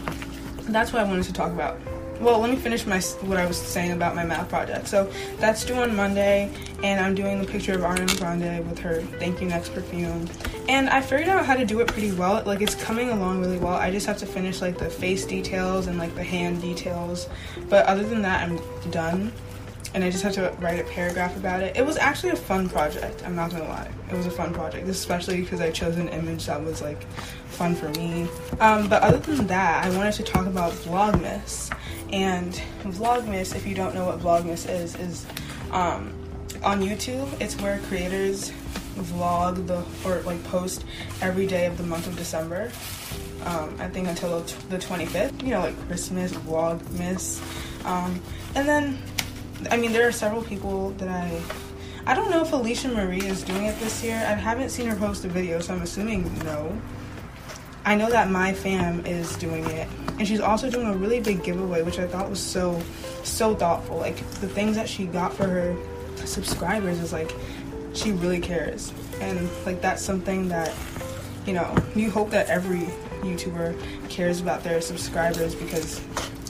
that's 0.62 0.92
what 0.92 1.02
I 1.02 1.04
wanted 1.04 1.24
to 1.24 1.32
talk 1.32 1.52
about. 1.52 1.78
Well, 2.20 2.40
let 2.40 2.50
me 2.50 2.56
finish 2.56 2.86
my 2.86 3.00
what 3.00 3.36
I 3.36 3.46
was 3.46 3.58
saying 3.58 3.92
about 3.92 4.14
my 4.14 4.24
math 4.24 4.48
project. 4.48 4.88
So 4.88 5.10
that's 5.38 5.64
due 5.64 5.74
on 5.74 5.94
Monday, 5.94 6.50
and 6.82 7.04
I'm 7.04 7.14
doing 7.14 7.40
the 7.40 7.46
picture 7.46 7.74
of 7.74 7.82
Ariana 7.82 8.18
Grande 8.18 8.66
with 8.68 8.78
her 8.78 9.02
"Thank 9.18 9.40
You 9.40 9.48
Next" 9.48 9.74
perfume. 9.74 10.26
And 10.68 10.88
I 10.88 11.02
figured 11.02 11.28
out 11.28 11.44
how 11.44 11.54
to 11.54 11.66
do 11.66 11.80
it 11.80 11.88
pretty 11.88 12.12
well. 12.12 12.42
Like 12.44 12.62
it's 12.62 12.74
coming 12.74 13.10
along 13.10 13.40
really 13.40 13.58
well. 13.58 13.74
I 13.74 13.90
just 13.90 14.06
have 14.06 14.16
to 14.18 14.26
finish 14.26 14.62
like 14.62 14.78
the 14.78 14.88
face 14.88 15.26
details 15.26 15.88
and 15.88 15.98
like 15.98 16.14
the 16.14 16.24
hand 16.24 16.62
details. 16.62 17.28
But 17.68 17.84
other 17.84 18.02
than 18.02 18.22
that, 18.22 18.48
I'm 18.48 18.58
done 18.90 19.32
and 19.96 20.04
I 20.04 20.10
just 20.10 20.22
had 20.22 20.34
to 20.34 20.54
write 20.60 20.78
a 20.78 20.84
paragraph 20.84 21.34
about 21.38 21.62
it. 21.62 21.74
It 21.74 21.84
was 21.84 21.96
actually 21.96 22.32
a 22.32 22.36
fun 22.36 22.68
project. 22.68 23.22
I'm 23.24 23.34
not 23.34 23.50
gonna 23.50 23.64
lie, 23.64 23.90
it 24.10 24.14
was 24.14 24.26
a 24.26 24.30
fun 24.30 24.52
project, 24.52 24.86
especially 24.88 25.40
because 25.40 25.62
I 25.62 25.70
chose 25.70 25.96
an 25.96 26.10
image 26.10 26.44
that 26.46 26.62
was 26.62 26.82
like 26.82 27.02
fun 27.46 27.74
for 27.74 27.88
me. 27.98 28.28
Um, 28.60 28.90
but 28.90 29.02
other 29.02 29.16
than 29.16 29.46
that, 29.46 29.86
I 29.86 29.96
wanted 29.96 30.12
to 30.12 30.22
talk 30.22 30.46
about 30.46 30.74
Vlogmas. 30.74 31.74
And 32.12 32.52
Vlogmas, 32.82 33.56
if 33.56 33.66
you 33.66 33.74
don't 33.74 33.94
know 33.94 34.04
what 34.04 34.20
Vlogmas 34.20 34.68
is, 34.68 34.96
is 34.96 35.24
um, 35.70 36.12
on 36.62 36.82
YouTube. 36.82 37.28
It's 37.40 37.58
where 37.62 37.78
creators 37.88 38.52
vlog 38.96 39.66
the 39.66 39.82
or 40.08 40.20
like 40.22 40.42
post 40.44 40.84
every 41.22 41.46
day 41.46 41.64
of 41.64 41.78
the 41.78 41.84
month 41.84 42.06
of 42.06 42.16
December. 42.16 42.70
Um, 43.46 43.74
I 43.78 43.88
think 43.88 44.08
until 44.08 44.40
the 44.40 44.76
25th. 44.76 45.42
You 45.42 45.52
know, 45.52 45.60
like 45.60 45.86
Christmas, 45.86 46.32
Vlogmas, 46.32 47.40
um, 47.86 48.20
and 48.54 48.68
then 48.68 48.98
I 49.70 49.76
mean, 49.76 49.92
there 49.92 50.06
are 50.06 50.12
several 50.12 50.42
people 50.42 50.90
that 50.92 51.08
I. 51.08 51.40
I 52.08 52.14
don't 52.14 52.30
know 52.30 52.42
if 52.42 52.50
Alisha 52.52 52.92
Marie 52.92 53.22
is 53.22 53.42
doing 53.42 53.64
it 53.64 53.78
this 53.80 54.04
year. 54.04 54.14
I 54.16 54.34
haven't 54.34 54.70
seen 54.70 54.86
her 54.86 54.96
post 54.96 55.24
a 55.24 55.28
video, 55.28 55.60
so 55.60 55.74
I'm 55.74 55.82
assuming 55.82 56.32
no. 56.44 56.80
I 57.84 57.94
know 57.94 58.10
that 58.10 58.30
my 58.30 58.52
fam 58.52 59.04
is 59.06 59.36
doing 59.36 59.64
it, 59.66 59.88
and 60.18 60.26
she's 60.26 60.40
also 60.40 60.70
doing 60.70 60.86
a 60.86 60.96
really 60.96 61.20
big 61.20 61.42
giveaway, 61.42 61.82
which 61.82 61.98
I 61.98 62.06
thought 62.06 62.28
was 62.28 62.40
so, 62.40 62.80
so 63.24 63.54
thoughtful. 63.54 63.96
Like 63.96 64.16
the 64.40 64.48
things 64.48 64.76
that 64.76 64.88
she 64.88 65.06
got 65.06 65.32
for 65.32 65.46
her 65.46 65.76
subscribers 66.24 67.00
is 67.00 67.12
like 67.12 67.32
she 67.92 68.12
really 68.12 68.40
cares, 68.40 68.92
and 69.20 69.48
like 69.64 69.80
that's 69.80 70.02
something 70.02 70.48
that 70.48 70.72
you 71.44 71.54
know 71.54 71.76
you 71.94 72.10
hope 72.10 72.30
that 72.30 72.48
every 72.48 72.88
YouTuber 73.22 74.08
cares 74.08 74.40
about 74.40 74.62
their 74.62 74.80
subscribers 74.80 75.54
because 75.54 76.00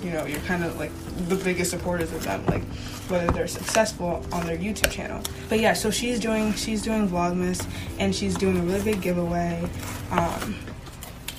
you 0.03 0.11
know 0.11 0.25
you're 0.27 0.41
kind 0.41 0.65
of 0.65 0.79
like 0.79 0.93
the 1.29 1.37
biggest 1.37 1.71
supporters 1.71 2.13
of 2.13 2.23
them 2.25 2.45
like 2.47 2.63
whether 3.09 3.31
they're 3.33 3.49
successful 3.49 4.25
on 4.33 4.47
their 4.47 4.57
youtube 4.59 4.91
channel. 4.91 5.23
But 5.49 5.61
yeah 5.61 5.73
so 5.73 5.91
she's 5.91 6.21
doing 6.21 6.53
she's 6.55 6.83
doing 6.83 7.09
vlogmas 7.09 7.67
and 7.99 8.15
she's 8.15 8.37
doing 8.37 8.59
a 8.59 8.63
really 8.63 8.93
big 8.93 9.03
giveaway. 9.03 9.69
Um, 10.11 10.57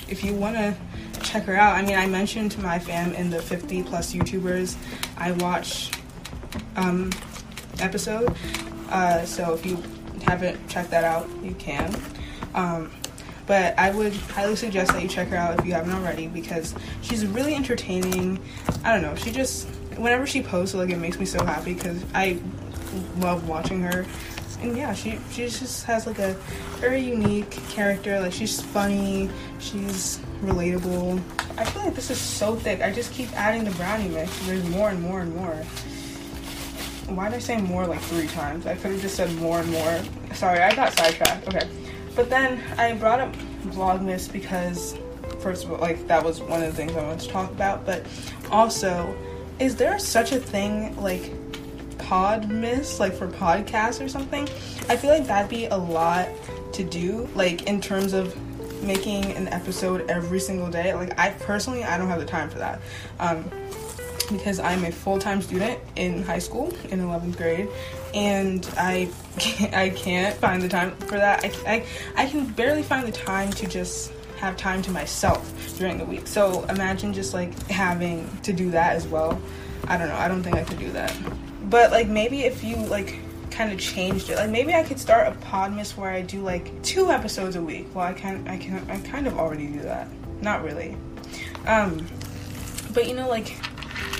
if 0.08 0.24
you 0.24 0.34
want 0.34 0.56
to 0.56 0.74
check 1.22 1.42
her 1.44 1.56
out 1.56 1.74
i 1.74 1.82
mean 1.82 1.98
i 1.98 2.06
mentioned 2.06 2.50
to 2.52 2.60
my 2.60 2.78
fam 2.78 3.12
in 3.12 3.28
the 3.28 3.42
50 3.42 3.82
plus 3.82 4.14
youtubers 4.14 4.76
i 5.18 5.32
watch 5.32 5.90
um, 6.76 7.10
episode. 7.80 8.34
Uh, 8.90 9.24
so 9.24 9.54
if 9.54 9.66
you 9.66 9.82
haven't 10.26 10.68
checked 10.68 10.90
that 10.90 11.04
out 11.04 11.28
you 11.42 11.54
can. 11.54 11.94
Um, 12.54 12.90
but 13.48 13.76
I 13.78 13.90
would 13.90 14.14
highly 14.14 14.54
suggest 14.54 14.92
that 14.92 15.02
you 15.02 15.08
check 15.08 15.28
her 15.28 15.36
out 15.36 15.58
if 15.58 15.66
you 15.66 15.72
haven't 15.72 15.94
already 15.94 16.28
because 16.28 16.74
she's 17.02 17.26
really 17.26 17.54
entertaining. 17.54 18.38
I 18.84 18.92
don't 18.92 19.02
know, 19.02 19.16
she 19.16 19.32
just 19.32 19.66
whenever 19.96 20.26
she 20.26 20.42
posts, 20.42 20.74
like 20.74 20.90
it 20.90 20.98
makes 20.98 21.18
me 21.18 21.24
so 21.24 21.42
happy 21.44 21.74
because 21.74 22.04
I 22.14 22.38
love 23.16 23.48
watching 23.48 23.80
her. 23.80 24.06
And 24.60 24.76
yeah, 24.76 24.92
she 24.92 25.18
she 25.30 25.48
just 25.48 25.84
has 25.86 26.06
like 26.06 26.18
a 26.18 26.34
very 26.76 27.00
unique 27.00 27.50
character. 27.70 28.20
Like 28.20 28.32
she's 28.32 28.60
funny, 28.60 29.30
she's 29.58 30.20
relatable. 30.42 31.20
I 31.56 31.64
feel 31.64 31.84
like 31.84 31.94
this 31.94 32.10
is 32.10 32.20
so 32.20 32.54
thick. 32.54 32.82
I 32.82 32.92
just 32.92 33.12
keep 33.12 33.32
adding 33.32 33.64
the 33.64 33.70
brownie 33.72 34.08
mix. 34.08 34.46
There's 34.46 34.68
more 34.68 34.90
and 34.90 35.00
more 35.00 35.20
and 35.20 35.34
more. 35.34 35.54
Why 37.14 37.30
did 37.30 37.36
I 37.36 37.38
say 37.38 37.56
more 37.56 37.86
like 37.86 38.00
three 38.00 38.26
times? 38.26 38.66
I 38.66 38.74
could 38.74 38.92
have 38.92 39.00
just 39.00 39.14
said 39.16 39.32
more 39.36 39.60
and 39.60 39.70
more. 39.70 40.02
Sorry, 40.34 40.60
I 40.60 40.74
got 40.74 40.92
sidetracked. 40.92 41.48
Okay. 41.48 41.66
But 42.18 42.30
then 42.30 42.60
I 42.76 42.94
brought 42.94 43.20
up 43.20 43.32
Vlogmas 43.66 44.30
because, 44.30 44.96
first 45.38 45.62
of 45.62 45.70
all, 45.70 45.78
like 45.78 46.08
that 46.08 46.24
was 46.24 46.40
one 46.40 46.60
of 46.64 46.66
the 46.68 46.72
things 46.72 46.96
I 46.96 47.04
wanted 47.04 47.20
to 47.20 47.28
talk 47.28 47.48
about. 47.52 47.86
But 47.86 48.04
also, 48.50 49.16
is 49.60 49.76
there 49.76 50.00
such 50.00 50.32
a 50.32 50.40
thing 50.40 51.00
like 51.00 51.32
Podmas, 51.98 52.98
like 52.98 53.12
for 53.14 53.28
podcasts 53.28 54.04
or 54.04 54.08
something? 54.08 54.48
I 54.88 54.96
feel 54.96 55.10
like 55.10 55.28
that'd 55.28 55.48
be 55.48 55.66
a 55.66 55.76
lot 55.76 56.28
to 56.72 56.82
do, 56.82 57.28
like 57.36 57.68
in 57.68 57.80
terms 57.80 58.14
of 58.14 58.34
making 58.82 59.26
an 59.36 59.46
episode 59.46 60.10
every 60.10 60.40
single 60.40 60.68
day. 60.68 60.94
Like 60.94 61.16
I 61.20 61.30
personally, 61.30 61.84
I 61.84 61.96
don't 61.98 62.08
have 62.08 62.18
the 62.18 62.26
time 62.26 62.50
for 62.50 62.58
that. 62.58 62.80
Um, 63.20 63.48
because 64.30 64.58
I'm 64.58 64.84
a 64.84 64.92
full-time 64.92 65.40
student 65.40 65.78
in 65.96 66.22
high 66.22 66.38
school 66.38 66.68
in 66.90 67.00
11th 67.00 67.36
grade 67.36 67.68
and 68.14 68.68
I 68.76 69.10
can't, 69.38 69.74
I 69.74 69.90
can't 69.90 70.36
find 70.36 70.62
the 70.62 70.68
time 70.68 70.92
for 70.96 71.16
that. 71.16 71.44
I, 71.44 71.74
I, 71.74 71.86
I 72.16 72.26
can 72.26 72.46
barely 72.46 72.82
find 72.82 73.06
the 73.06 73.12
time 73.12 73.50
to 73.52 73.66
just 73.66 74.12
have 74.38 74.56
time 74.56 74.82
to 74.82 74.90
myself 74.90 75.52
during 75.78 75.98
the 75.98 76.04
week. 76.04 76.26
So 76.26 76.64
imagine 76.64 77.12
just 77.12 77.34
like 77.34 77.58
having 77.68 78.28
to 78.42 78.52
do 78.52 78.70
that 78.70 78.94
as 78.94 79.06
well. 79.06 79.40
I 79.86 79.96
don't 79.96 80.08
know. 80.08 80.16
I 80.16 80.28
don't 80.28 80.42
think 80.42 80.56
I 80.56 80.64
could 80.64 80.78
do 80.78 80.90
that. 80.92 81.14
But 81.68 81.90
like 81.90 82.08
maybe 82.08 82.42
if 82.42 82.62
you 82.62 82.76
like 82.76 83.18
kind 83.50 83.72
of 83.72 83.78
changed 83.78 84.30
it, 84.30 84.36
like 84.36 84.50
maybe 84.50 84.74
I 84.74 84.84
could 84.84 84.98
start 84.98 85.26
a 85.26 85.32
Podmas 85.38 85.96
where 85.96 86.10
I 86.10 86.22
do 86.22 86.40
like 86.40 86.82
two 86.82 87.10
episodes 87.10 87.56
a 87.56 87.62
week. 87.62 87.88
Well, 87.94 88.04
I 88.04 88.12
can 88.12 88.46
I 88.48 88.58
can 88.58 88.88
I 88.90 88.98
kind 89.00 89.26
of 89.26 89.38
already 89.38 89.66
do 89.66 89.80
that. 89.80 90.08
Not 90.40 90.62
really. 90.62 90.96
Um, 91.66 92.06
but 92.94 93.08
you 93.08 93.14
know 93.14 93.28
like 93.28 93.56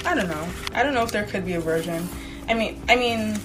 I 0.05 0.15
don't 0.15 0.29
know. 0.29 0.49
I 0.75 0.83
don't 0.83 0.95
know 0.95 1.03
if 1.03 1.13
there 1.13 1.25
could 1.25 1.45
be 1.45 1.55
a 1.55 1.61
version. 1.61 2.09
I 2.49 2.55
mean, 2.55 2.83
I 2.89 2.97
mean, 2.97 3.39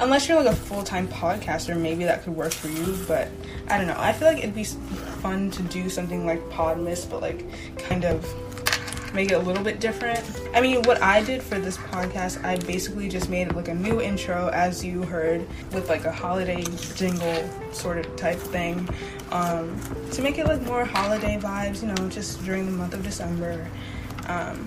unless 0.00 0.28
you're 0.28 0.42
like 0.42 0.52
a 0.52 0.56
full 0.56 0.82
time 0.82 1.08
podcaster, 1.08 1.78
maybe 1.78 2.04
that 2.04 2.22
could 2.22 2.36
work 2.36 2.52
for 2.52 2.68
you. 2.68 2.98
But 3.06 3.28
I 3.68 3.78
don't 3.78 3.86
know. 3.86 3.96
I 3.98 4.12
feel 4.12 4.28
like 4.28 4.38
it'd 4.38 4.54
be 4.54 4.64
fun 4.64 5.50
to 5.52 5.62
do 5.64 5.88
something 5.88 6.26
like 6.26 6.40
Podmas, 6.50 7.08
but 7.08 7.20
like 7.20 7.44
kind 7.78 8.04
of 8.04 8.24
make 9.14 9.30
it 9.30 9.34
a 9.34 9.38
little 9.38 9.62
bit 9.62 9.78
different. 9.78 10.20
I 10.54 10.60
mean, 10.60 10.82
what 10.82 11.00
I 11.00 11.22
did 11.22 11.42
for 11.42 11.58
this 11.58 11.76
podcast, 11.76 12.44
I 12.44 12.56
basically 12.56 13.08
just 13.08 13.28
made 13.28 13.52
like 13.54 13.68
a 13.68 13.74
new 13.74 14.00
intro, 14.00 14.48
as 14.48 14.84
you 14.84 15.02
heard, 15.02 15.46
with 15.72 15.88
like 15.88 16.04
a 16.04 16.12
holiday 16.12 16.64
jingle 16.96 17.48
sort 17.72 17.98
of 17.98 18.16
type 18.16 18.38
thing, 18.38 18.88
um, 19.30 19.80
to 20.10 20.20
make 20.20 20.38
it 20.38 20.46
like 20.46 20.62
more 20.62 20.84
holiday 20.84 21.38
vibes, 21.38 21.80
you 21.82 21.88
know, 21.88 22.08
just 22.08 22.44
during 22.44 22.66
the 22.66 22.72
month 22.72 22.92
of 22.94 23.04
December. 23.04 23.66
Um, 24.26 24.66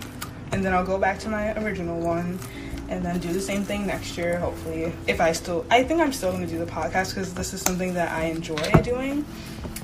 and 0.54 0.64
then 0.64 0.74
I'll 0.74 0.86
go 0.86 0.98
back 0.98 1.20
to 1.20 1.30
my 1.30 1.54
original 1.62 2.00
one 2.00 2.40
and 2.90 3.04
then 3.04 3.20
do 3.20 3.32
the 3.34 3.42
same 3.42 3.64
thing 3.64 3.86
next 3.86 4.18
year 4.18 4.40
hopefully. 4.40 4.94
If 5.08 5.22
i 5.22 5.32
still 5.32 5.66
i 5.70 5.84
think 5.84 6.02
i'm 6.02 6.14
still 6.14 6.32
going 6.32 6.46
to 6.46 6.52
do 6.52 6.60
the 6.60 6.72
podcast 6.72 7.14
because 7.14 7.34
this 7.34 7.54
is 7.54 7.62
something 7.62 7.94
that 7.94 8.12
i 8.12 8.26
enjoy 8.26 8.58
doing. 8.84 9.26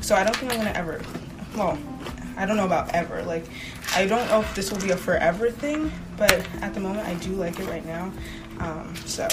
So 0.02 0.16
i 0.16 0.24
don't 0.24 0.36
think 0.36 0.52
i'm 0.52 0.60
going 0.60 0.72
to 0.72 0.78
ever 0.78 1.02
well 1.56 1.78
i 2.38 2.46
don't 2.46 2.58
know 2.58 2.66
about 2.66 2.94
ever. 2.94 3.24
Like 3.24 3.46
i 3.96 4.06
don't 4.06 4.28
know 4.30 4.42
if 4.42 4.56
this 4.56 4.72
will 4.72 4.80
be 4.82 4.92
a 4.92 4.98
forever 4.98 5.52
thing 5.52 5.92
but 6.18 6.34
at 6.62 6.74
the 6.74 6.80
moment 6.80 7.08
i 7.08 7.14
do 7.16 7.32
like 7.32 7.60
it 7.60 7.68
right 7.68 7.86
now. 7.86 8.12
Um, 8.60 8.96
so 9.06 9.28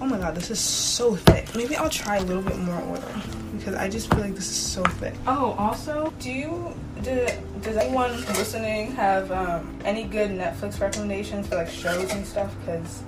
oh 0.00 0.06
my 0.06 0.18
god 0.18 0.34
this 0.34 0.50
is 0.50 0.60
so 0.60 1.16
thick. 1.16 1.54
Maybe 1.54 1.76
i'll 1.76 1.90
try 1.90 2.16
a 2.16 2.22
little 2.22 2.42
bit 2.42 2.58
more 2.58 2.80
oil 2.82 3.43
because 3.64 3.74
i 3.80 3.88
just 3.88 4.10
feel 4.10 4.20
like 4.20 4.34
this 4.34 4.50
is 4.50 4.56
so 4.56 4.82
thick 4.84 5.14
oh 5.26 5.52
also 5.58 6.12
do 6.18 6.30
you 6.30 6.74
do, 7.04 7.26
does 7.60 7.76
anyone 7.76 8.12
listening 8.12 8.92
have 8.92 9.30
um, 9.30 9.78
any 9.84 10.04
good 10.04 10.30
Netflix 10.30 10.80
recommendations 10.80 11.46
for 11.46 11.56
like 11.56 11.68
shows 11.68 12.12
and 12.12 12.26
stuff? 12.26 12.54
Because 12.60 13.02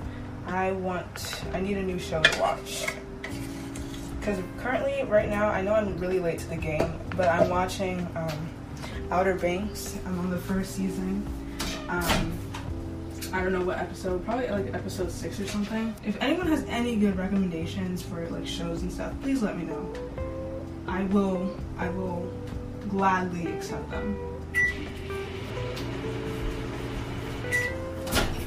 I 0.45 0.71
want, 0.71 1.43
I 1.53 1.59
need 1.59 1.77
a 1.77 1.83
new 1.83 1.99
show 1.99 2.21
to 2.21 2.39
watch. 2.39 2.85
Because 4.19 4.39
currently, 4.59 5.03
right 5.03 5.29
now, 5.29 5.49
I 5.49 5.61
know 5.61 5.73
I'm 5.73 5.97
really 5.97 6.19
late 6.19 6.39
to 6.39 6.49
the 6.49 6.57
game, 6.57 6.93
but 7.15 7.27
I'm 7.27 7.49
watching 7.49 8.07
um, 8.15 8.49
Outer 9.09 9.35
Banks. 9.35 9.97
I'm 10.05 10.19
on 10.19 10.29
the 10.29 10.37
first 10.37 10.75
season. 10.75 11.25
Um, 11.89 12.37
I 13.33 13.41
don't 13.41 13.51
know 13.51 13.63
what 13.63 13.77
episode, 13.77 14.23
probably 14.25 14.47
like 14.47 14.73
episode 14.73 15.11
six 15.11 15.39
or 15.39 15.47
something. 15.47 15.93
If 16.05 16.21
anyone 16.21 16.47
has 16.47 16.63
any 16.65 16.95
good 16.95 17.17
recommendations 17.17 18.01
for 18.01 18.27
like 18.29 18.45
shows 18.45 18.83
and 18.83 18.91
stuff, 18.91 19.13
please 19.21 19.41
let 19.41 19.57
me 19.57 19.65
know. 19.65 19.93
I 20.87 21.03
will, 21.03 21.55
I 21.77 21.89
will 21.89 22.31
gladly 22.89 23.47
accept 23.47 23.89
them. 23.91 24.17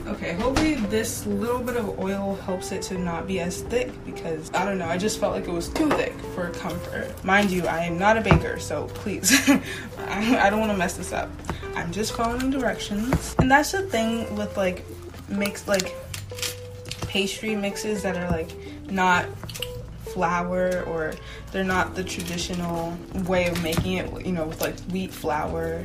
Okay, 0.07 0.33
hopefully 0.35 0.75
this 0.75 1.25
little 1.25 1.61
bit 1.61 1.77
of 1.77 1.99
oil 2.01 2.35
helps 2.45 2.73
it 2.73 2.83
to 2.83 2.99
not 2.99 3.27
be 3.27 3.41
as 3.41 3.63
thick 3.63 3.93
because 4.05 4.51
I 4.53 4.65
don't 4.65 4.77
know, 4.77 4.87
I 4.89 4.99
just 4.99 5.21
felt 5.21 5.35
like 5.35 5.47
it 5.47 5.53
was 5.53 5.69
too 5.69 5.89
thick 5.91 6.13
for 6.35 6.51
comfort. 6.51 7.15
Mind 7.25 7.51
you, 7.51 7.65
I 7.67 7.85
am 7.85 7.97
not 7.97 8.19
a 8.19 8.21
baker, 8.21 8.59
so 8.59 8.87
please, 8.89 9.33
I, 9.99 10.51
don't 10.51 10.59
want 10.59 10.73
to 10.73 10.77
mess 10.77 10.97
this 10.97 11.13
up. 11.13 11.31
I'm 11.77 11.93
just 11.93 12.13
following 12.13 12.51
directions. 12.51 13.37
And 13.39 13.51
that's 13.51 13.73
the 13.73 13.83
thing 13.83 14.35
with 14.35 14.57
like 14.57 14.85
mix 15.29 15.69
like 15.69 15.95
pastry 17.03 17.55
mixes 17.55 18.03
that 18.03 18.17
are 18.17 18.31
like 18.31 18.51
not 18.91 19.27
flour 20.13 20.83
or 20.87 21.13
they're 21.53 21.65
not 21.65 21.95
the 21.95 22.05
traditional 22.05 22.97
way 23.27 23.47
of 23.49 23.63
making 23.63 23.95
it, 23.99 24.27
you 24.27 24.33
know, 24.33 24.45
with 24.45 24.61
like 24.61 24.79
wheat 24.93 25.13
flour. 25.13 25.85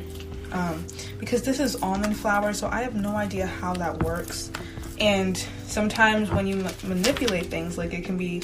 um, 0.52 0.86
because 1.18 1.42
this 1.42 1.58
is 1.60 1.76
almond 1.82 2.16
flour, 2.16 2.52
so 2.52 2.68
I 2.68 2.82
have 2.82 2.94
no 2.94 3.16
idea 3.16 3.46
how 3.46 3.74
that 3.74 4.02
works. 4.04 4.50
And 5.00 5.36
sometimes 5.66 6.30
when 6.30 6.46
you 6.46 6.56
ma- 6.56 6.70
manipulate 6.84 7.46
things, 7.46 7.76
like 7.76 7.92
it 7.92 8.04
can 8.04 8.16
be 8.16 8.42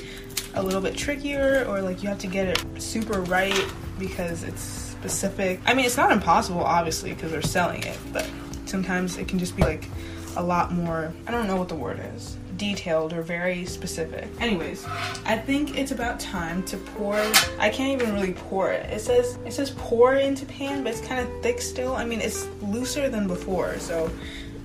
a 0.54 0.62
little 0.62 0.80
bit 0.80 0.96
trickier, 0.96 1.64
or 1.68 1.80
like 1.80 2.02
you 2.02 2.08
have 2.08 2.18
to 2.18 2.26
get 2.26 2.46
it 2.48 2.82
super 2.82 3.20
right 3.22 3.64
because 3.98 4.42
it's 4.42 4.60
specific. 4.60 5.60
I 5.64 5.74
mean, 5.74 5.86
it's 5.86 5.96
not 5.96 6.10
impossible, 6.12 6.62
obviously, 6.62 7.14
because 7.14 7.30
they're 7.30 7.40
selling 7.42 7.82
it, 7.84 7.98
but 8.12 8.28
sometimes 8.66 9.16
it 9.16 9.28
can 9.28 9.38
just 9.38 9.56
be 9.56 9.62
like 9.62 9.88
a 10.36 10.42
lot 10.42 10.72
more. 10.72 11.12
I 11.26 11.30
don't 11.30 11.46
know 11.46 11.56
what 11.56 11.68
the 11.68 11.74
word 11.76 12.00
is 12.16 12.36
detailed 12.62 13.12
or 13.12 13.22
very 13.22 13.64
specific. 13.64 14.28
Anyways, 14.38 14.86
I 15.26 15.36
think 15.36 15.76
it's 15.76 15.90
about 15.90 16.20
time 16.20 16.62
to 16.66 16.76
pour. 16.76 17.16
I 17.58 17.68
can't 17.70 18.00
even 18.00 18.14
really 18.14 18.34
pour 18.34 18.70
it. 18.70 18.88
It 18.88 19.00
says 19.00 19.36
it 19.44 19.52
says 19.52 19.72
pour 19.72 20.14
into 20.14 20.46
pan, 20.46 20.84
but 20.84 20.92
it's 20.92 21.04
kind 21.04 21.20
of 21.26 21.42
thick 21.42 21.60
still. 21.60 21.96
I 21.96 22.04
mean, 22.04 22.20
it's 22.20 22.46
looser 22.62 23.08
than 23.08 23.26
before, 23.26 23.80
so 23.80 24.08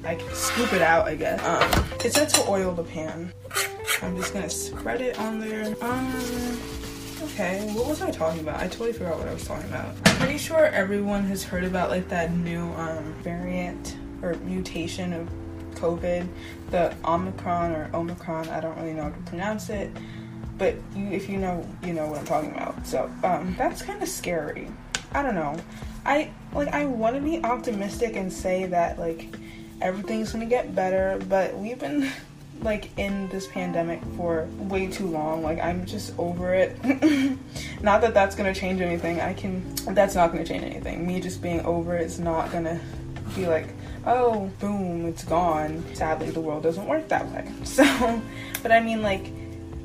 I 0.05 0.13
can 0.13 0.31
scoop 0.35 0.73
it 0.73 0.83
out, 0.83 1.07
I 1.07 1.15
guess. 1.15 1.43
Um, 1.43 1.85
it 2.05 2.13
said 2.13 2.29
to 2.29 2.47
oil 2.47 2.71
the 2.71 2.83
pan. 2.83 3.33
I'm 4.03 4.15
just 4.15 4.31
gonna 4.31 4.47
spread 4.47 5.01
it 5.01 5.17
on 5.19 5.39
there. 5.39 5.75
Um. 5.81 6.59
Okay, 7.23 7.67
what 7.73 7.87
was 7.87 8.03
I 8.03 8.11
talking 8.11 8.41
about? 8.41 8.61
I 8.61 8.67
totally 8.67 8.93
forgot 8.93 9.17
what 9.17 9.27
I 9.27 9.33
was 9.33 9.43
talking 9.43 9.67
about. 9.69 9.87
I'm 10.05 10.17
pretty 10.17 10.37
sure 10.37 10.67
everyone 10.67 11.23
has 11.23 11.43
heard 11.43 11.63
about 11.63 11.89
like 11.89 12.07
that 12.09 12.31
new 12.31 12.71
um, 12.73 13.15
variant 13.23 13.97
or 14.21 14.35
mutation 14.45 15.13
of 15.13 15.27
COVID, 15.77 16.27
the 16.71 16.95
Omicron 17.05 17.71
or 17.71 17.89
Omicron. 17.93 18.49
I 18.49 18.59
don't 18.59 18.77
really 18.77 18.93
know 18.93 19.03
how 19.03 19.09
to 19.09 19.21
pronounce 19.21 19.69
it, 19.69 19.91
but 20.57 20.75
you, 20.95 21.07
if 21.07 21.29
you 21.29 21.37
know, 21.37 21.67
you 21.83 21.93
know 21.93 22.07
what 22.07 22.19
I'm 22.19 22.25
talking 22.25 22.51
about. 22.51 22.85
So 22.85 23.11
um, 23.23 23.55
that's 23.57 23.81
kind 23.81 24.01
of 24.01 24.09
scary. 24.09 24.67
I 25.13 25.21
don't 25.23 25.35
know. 25.35 25.57
I 26.05 26.31
like 26.53 26.69
I 26.69 26.85
want 26.85 27.15
to 27.15 27.21
be 27.21 27.43
optimistic 27.43 28.15
and 28.15 28.31
say 28.31 28.65
that 28.65 28.97
like 28.97 29.35
everything's 29.81 30.31
gonna 30.31 30.45
get 30.45 30.73
better, 30.73 31.19
but 31.27 31.55
we've 31.57 31.79
been 31.79 32.09
like 32.61 32.97
in 32.97 33.29
this 33.29 33.47
pandemic 33.47 34.01
for 34.15 34.47
way 34.57 34.87
too 34.87 35.07
long. 35.07 35.43
Like 35.43 35.59
I'm 35.59 35.85
just 35.85 36.17
over 36.17 36.53
it. 36.53 36.81
not 37.81 38.01
that 38.01 38.13
that's 38.13 38.35
gonna 38.35 38.53
change 38.53 38.81
anything. 38.81 39.21
I 39.21 39.33
can. 39.33 39.63
That's 39.89 40.15
not 40.15 40.31
gonna 40.31 40.45
change 40.45 40.63
anything. 40.63 41.05
Me 41.05 41.19
just 41.19 41.41
being 41.41 41.61
over 41.61 41.95
it 41.95 42.03
is 42.03 42.19
not 42.19 42.51
gonna 42.51 42.79
be 43.35 43.47
like 43.47 43.67
oh, 44.07 44.49
boom, 44.59 45.05
it's 45.05 45.23
gone. 45.23 45.83
Sadly, 45.93 46.31
the 46.31 46.41
world 46.41 46.63
doesn't 46.63 46.87
work 46.87 47.07
that 47.09 47.29
way. 47.31 47.47
So, 47.63 47.83
but 48.63 48.71
I 48.71 48.79
mean, 48.79 49.01
like, 49.01 49.31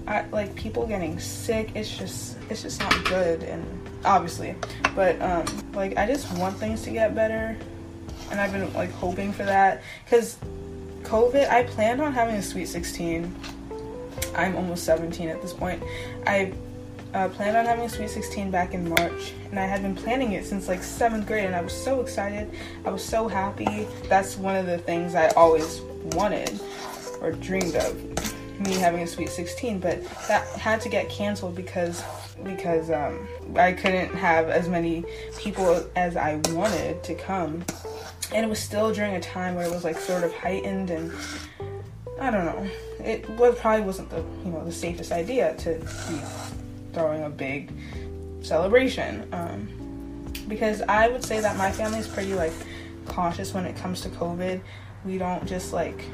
I, 0.07 0.25
like 0.29 0.55
people 0.55 0.87
getting 0.87 1.19
sick, 1.19 1.73
it's 1.75 1.97
just, 1.97 2.39
it's 2.49 2.63
just 2.63 2.81
not 2.81 3.05
good, 3.05 3.43
and 3.43 3.67
obviously, 4.05 4.55
but 4.95 5.21
um, 5.21 5.45
like 5.75 5.97
I 5.99 6.07
just 6.07 6.33
want 6.39 6.57
things 6.57 6.83
to 6.83 6.91
get 6.91 7.15
better, 7.15 7.57
and 8.31 8.41
I've 8.41 8.53
been 8.53 8.73
like 8.73 8.93
hoping 8.93 9.33
for 9.33 9.45
that, 9.45 9.83
cause 10.09 10.39
COVID, 11.03 11.49
I 11.51 11.65
planned 11.65 12.01
on 12.01 12.13
having 12.13 12.37
a 12.37 12.43
sweet 12.43 12.67
16. 12.67 13.35
I'm 14.35 14.57
almost 14.57 14.85
17 14.85 15.29
at 15.29 15.43
this 15.43 15.53
point. 15.53 15.83
I 16.27 16.55
uh, 17.15 17.29
planned 17.29 17.57
on 17.57 17.67
having 17.67 17.85
a 17.85 17.89
Sweet 17.89 18.11
16 18.11 18.51
back 18.51 18.75
in 18.75 18.89
March, 18.89 19.33
and 19.51 19.59
I 19.59 19.67
had 19.67 19.83
been 19.83 19.95
planning 19.95 20.33
it 20.33 20.45
since 20.45 20.69
like 20.69 20.83
seventh 20.83 21.27
grade, 21.27 21.45
and 21.45 21.55
I 21.55 21.61
was 21.61 21.73
so 21.73 22.01
excited. 22.01 22.51
I 22.85 22.91
was 22.91 23.05
so 23.05 23.29
happy. 23.29 23.87
That's 24.09 24.37
one 24.37 24.57
of 24.57 24.67
the 24.67 24.79
things 24.79 25.15
I 25.15 25.29
always 25.31 25.81
wanted 26.15 26.59
or 27.21 27.33
dreamed 27.33 27.77
of, 27.77 28.61
me 28.61 28.75
having 28.75 29.03
a 29.03 29.07
Sweet 29.07 29.29
16. 29.29 29.79
But 29.79 30.03
that 30.29 30.47
had 30.59 30.81
to 30.83 30.89
get 30.89 31.09
canceled 31.09 31.55
because 31.55 32.03
because 32.45 32.91
um, 32.91 33.29
I 33.57 33.73
couldn't 33.73 34.15
have 34.15 34.49
as 34.49 34.69
many 34.69 35.05
people 35.39 35.87
as 35.95 36.17
I 36.17 36.41
wanted 36.51 37.05
to 37.05 37.15
come, 37.15 37.65
and 38.33 38.45
it 38.45 38.49
was 38.49 38.59
still 38.59 38.93
during 38.93 39.15
a 39.15 39.21
time 39.21 39.55
where 39.55 39.67
it 39.67 39.71
was 39.71 39.85
like 39.85 39.99
sort 39.99 40.25
of 40.25 40.35
heightened 40.35 40.91
and. 40.91 41.13
I 42.21 42.31
don't 42.31 42.45
know. 42.45 42.71
It 43.05 43.29
was 43.31 43.59
probably 43.59 43.85
wasn't 43.85 44.11
the 44.11 44.19
you 44.45 44.53
know 44.53 44.65
the 44.65 44.71
safest 44.71 45.11
idea 45.11 45.57
to 45.57 45.75
be 46.09 46.21
throwing 46.93 47.25
a 47.25 47.31
big 47.31 47.73
celebration. 48.43 49.29
Um, 49.33 49.69
because 50.49 50.83
I 50.83 51.09
would 51.09 51.25
say 51.25 51.41
that 51.41 51.57
my 51.57 51.71
family 51.71 51.99
is 51.99 52.09
pretty 52.09 52.35
like 52.35 52.53
cautious 53.07 53.55
when 53.55 53.65
it 53.65 53.77
comes 53.77 54.01
to 54.03 54.09
COVID. 54.11 54.61
We 55.05 55.19
don't 55.19 55.47
just 55.47 55.73
like 55.73 56.05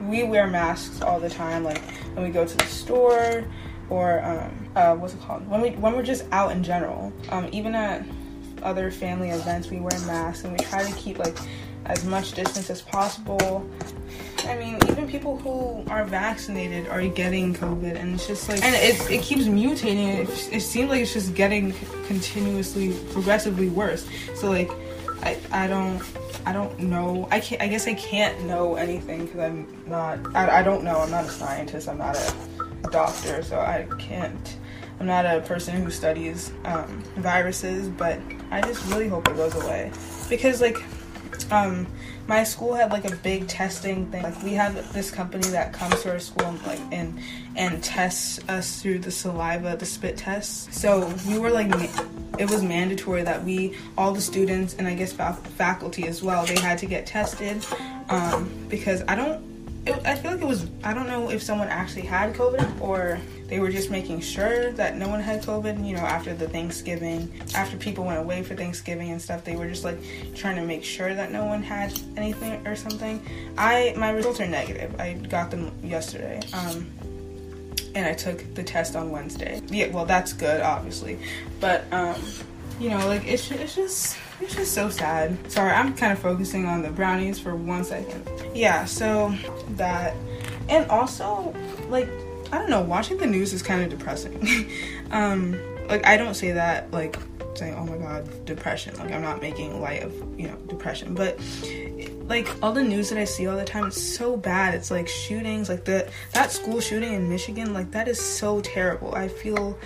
we 0.00 0.24
wear 0.24 0.46
masks 0.46 1.00
all 1.00 1.18
the 1.20 1.30
time, 1.30 1.64
like 1.64 1.82
when 2.14 2.24
we 2.24 2.30
go 2.30 2.44
to 2.44 2.56
the 2.56 2.66
store 2.66 3.44
or 3.88 4.22
um, 4.24 4.68
uh, 4.74 4.94
what's 4.94 5.14
it 5.14 5.20
called? 5.20 5.48
When 5.48 5.60
we 5.60 5.70
when 5.70 5.94
we're 5.94 6.02
just 6.02 6.24
out 6.32 6.52
in 6.52 6.62
general. 6.62 7.12
Um, 7.30 7.48
even 7.52 7.74
at 7.74 8.04
other 8.62 8.90
family 8.90 9.30
events, 9.30 9.70
we 9.70 9.78
wear 9.80 9.98
masks 10.00 10.44
and 10.44 10.52
we 10.52 10.64
try 10.64 10.84
to 10.84 10.96
keep 10.96 11.18
like 11.18 11.36
as 11.86 12.04
much 12.04 12.32
distance 12.32 12.70
as 12.70 12.82
possible. 12.82 13.68
I 14.44 14.56
mean, 14.56 14.78
even 14.88 15.08
people 15.08 15.38
who 15.38 15.84
are 15.90 16.04
vaccinated 16.04 16.86
are 16.88 17.06
getting 17.08 17.54
COVID, 17.54 17.96
and 17.96 18.14
it's 18.14 18.26
just 18.26 18.48
like, 18.48 18.62
and 18.62 18.74
it, 18.74 19.10
it 19.10 19.22
keeps 19.22 19.44
mutating. 19.44 20.18
It, 20.18 20.54
it 20.54 20.60
seems 20.60 20.88
like 20.90 21.00
it's 21.00 21.12
just 21.12 21.34
getting 21.34 21.72
continuously, 22.06 22.96
progressively 23.12 23.68
worse. 23.68 24.06
So 24.34 24.50
like, 24.50 24.70
I 25.22 25.38
I 25.50 25.66
don't 25.66 26.02
I 26.46 26.52
don't 26.52 26.78
know. 26.78 27.26
I 27.32 27.40
can't. 27.40 27.60
I 27.60 27.66
guess 27.66 27.88
I 27.88 27.94
can't 27.94 28.44
know 28.44 28.76
anything 28.76 29.26
because 29.26 29.40
I'm 29.40 29.66
not. 29.86 30.20
I, 30.36 30.60
I 30.60 30.62
don't 30.62 30.84
know. 30.84 31.00
I'm 31.00 31.10
not 31.10 31.24
a 31.24 31.30
scientist. 31.30 31.88
I'm 31.88 31.98
not 31.98 32.16
a 32.16 32.88
doctor, 32.90 33.42
so 33.42 33.58
I 33.58 33.88
can't. 33.98 34.56
I'm 35.00 35.06
not 35.06 35.26
a 35.26 35.40
person 35.40 35.82
who 35.82 35.90
studies 35.90 36.52
um, 36.64 37.02
viruses, 37.16 37.88
but 37.88 38.20
I 38.52 38.60
just 38.62 38.86
really 38.92 39.08
hope 39.08 39.28
it 39.28 39.36
goes 39.36 39.54
away 39.56 39.90
because 40.30 40.60
like 40.60 40.78
um 41.50 41.86
my 42.26 42.42
school 42.42 42.74
had 42.74 42.90
like 42.90 43.04
a 43.04 43.14
big 43.16 43.46
testing 43.46 44.06
thing. 44.10 44.22
Like 44.22 44.42
we 44.42 44.52
have 44.54 44.92
this 44.92 45.10
company 45.10 45.48
that 45.48 45.72
comes 45.72 46.02
to 46.02 46.10
our 46.10 46.18
school 46.18 46.46
and 46.46 46.66
like 46.66 46.80
and 46.92 47.20
and 47.54 47.82
tests 47.82 48.40
us 48.48 48.82
through 48.82 49.00
the 49.00 49.10
saliva 49.10 49.76
the 49.76 49.86
spit 49.86 50.16
tests. 50.16 50.76
So 50.78 51.12
we 51.28 51.38
were 51.38 51.50
like 51.50 51.70
it 52.38 52.50
was 52.50 52.62
mandatory 52.62 53.22
that 53.22 53.42
we 53.44 53.76
all 53.96 54.12
the 54.12 54.20
students 54.20 54.74
and 54.74 54.86
i 54.86 54.94
guess 54.94 55.12
faculty 55.12 56.06
as 56.06 56.22
well 56.22 56.44
they 56.44 56.58
had 56.58 56.78
to 56.78 56.86
get 56.86 57.06
tested 57.06 57.64
um 58.10 58.50
because 58.68 59.02
i 59.08 59.14
don't 59.14 59.55
it, 59.86 60.06
I 60.06 60.16
feel 60.16 60.32
like 60.32 60.40
it 60.40 60.46
was 60.46 60.66
I 60.82 60.92
don't 60.92 61.06
know 61.06 61.30
if 61.30 61.42
someone 61.42 61.68
actually 61.68 62.02
had 62.02 62.34
COVID 62.34 62.80
or 62.80 63.18
they 63.48 63.60
were 63.60 63.70
just 63.70 63.90
making 63.90 64.20
sure 64.20 64.72
that 64.72 64.96
no 64.96 65.08
one 65.08 65.20
had 65.20 65.42
COVID. 65.42 65.86
You 65.86 65.94
know, 65.94 66.02
after 66.02 66.34
the 66.34 66.48
Thanksgiving, 66.48 67.32
after 67.54 67.76
people 67.76 68.04
went 68.04 68.18
away 68.18 68.42
for 68.42 68.54
Thanksgiving 68.54 69.10
and 69.10 69.22
stuff, 69.22 69.44
they 69.44 69.56
were 69.56 69.68
just 69.68 69.84
like 69.84 69.98
trying 70.34 70.56
to 70.56 70.62
make 70.62 70.84
sure 70.84 71.14
that 71.14 71.30
no 71.30 71.44
one 71.44 71.62
had 71.62 71.98
anything 72.16 72.66
or 72.66 72.74
something. 72.74 73.24
I 73.56 73.94
my 73.96 74.10
results 74.10 74.40
are 74.40 74.46
negative. 74.46 75.00
I 75.00 75.14
got 75.14 75.50
them 75.50 75.72
yesterday. 75.82 76.40
Um, 76.52 76.90
and 77.94 78.04
I 78.04 78.12
took 78.12 78.54
the 78.54 78.62
test 78.62 78.94
on 78.94 79.10
Wednesday. 79.10 79.62
Yeah, 79.68 79.88
well, 79.88 80.04
that's 80.04 80.34
good, 80.34 80.60
obviously, 80.60 81.18
but 81.60 81.90
um, 81.92 82.20
you 82.78 82.90
know, 82.90 83.06
like 83.06 83.26
it's 83.26 83.50
it's 83.50 83.74
just 83.74 84.18
it's 84.40 84.54
just 84.54 84.72
so 84.72 84.88
sad. 84.90 85.50
Sorry, 85.50 85.72
I'm 85.72 85.94
kind 85.94 86.12
of 86.12 86.18
focusing 86.18 86.66
on 86.66 86.82
the 86.82 86.90
brownies 86.90 87.38
for 87.38 87.54
one 87.56 87.84
second. 87.84 88.28
Yeah, 88.54 88.84
so 88.84 89.34
that, 89.76 90.14
and 90.68 90.90
also 90.90 91.54
like 91.88 92.08
I 92.52 92.58
don't 92.58 92.70
know, 92.70 92.82
watching 92.82 93.16
the 93.18 93.26
news 93.26 93.52
is 93.52 93.62
kind 93.62 93.82
of 93.82 93.98
depressing. 93.98 94.70
um, 95.10 95.58
like 95.88 96.06
I 96.06 96.16
don't 96.16 96.34
say 96.34 96.52
that 96.52 96.90
like 96.92 97.18
saying 97.56 97.74
oh 97.74 97.86
my 97.86 97.96
god 97.96 98.44
depression 98.44 98.94
like 98.98 99.10
i'm 99.12 99.22
not 99.22 99.40
making 99.40 99.80
light 99.80 100.02
of 100.02 100.12
you 100.38 100.46
know 100.46 100.56
depression 100.66 101.14
but 101.14 101.40
like 102.24 102.46
all 102.62 102.72
the 102.72 102.82
news 102.82 103.08
that 103.08 103.18
i 103.18 103.24
see 103.24 103.46
all 103.46 103.56
the 103.56 103.64
time 103.64 103.86
it's 103.86 104.00
so 104.00 104.36
bad 104.36 104.74
it's 104.74 104.90
like 104.90 105.08
shootings 105.08 105.68
like 105.68 105.84
the 105.84 106.08
that 106.32 106.52
school 106.52 106.80
shooting 106.80 107.14
in 107.14 107.28
michigan 107.28 107.72
like 107.72 107.90
that 107.90 108.08
is 108.08 108.20
so 108.20 108.60
terrible 108.60 109.14
i 109.14 109.26
feel 109.26 109.78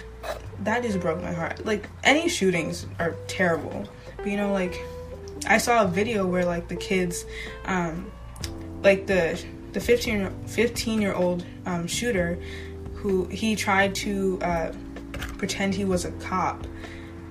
that 0.61 0.83
just 0.83 0.99
broke 1.01 1.23
my 1.23 1.33
heart 1.33 1.65
like 1.65 1.89
any 2.03 2.29
shootings 2.29 2.87
are 2.99 3.15
terrible 3.29 3.87
but 4.23 4.31
you 4.31 4.37
know 4.37 4.53
like 4.53 4.81
i 5.47 5.59
saw 5.59 5.85
a 5.85 5.89
video 5.89 6.27
where 6.27 6.45
like 6.45 6.69
the 6.69 6.77
kids 6.77 7.25
um 7.65 8.11
like 8.83 9.07
the 9.07 9.43
the 9.73 9.81
15 9.81 10.31
15 10.47 11.03
year 11.03 11.15
old 11.15 11.45
um, 11.67 11.87
shooter 11.87 12.39
who 12.95 13.25
he 13.27 13.57
tried 13.57 13.95
to 13.95 14.39
uh, 14.43 14.73
pretend 15.39 15.75
he 15.75 15.85
was 15.85 16.05
a 16.05 16.11
cop 16.13 16.67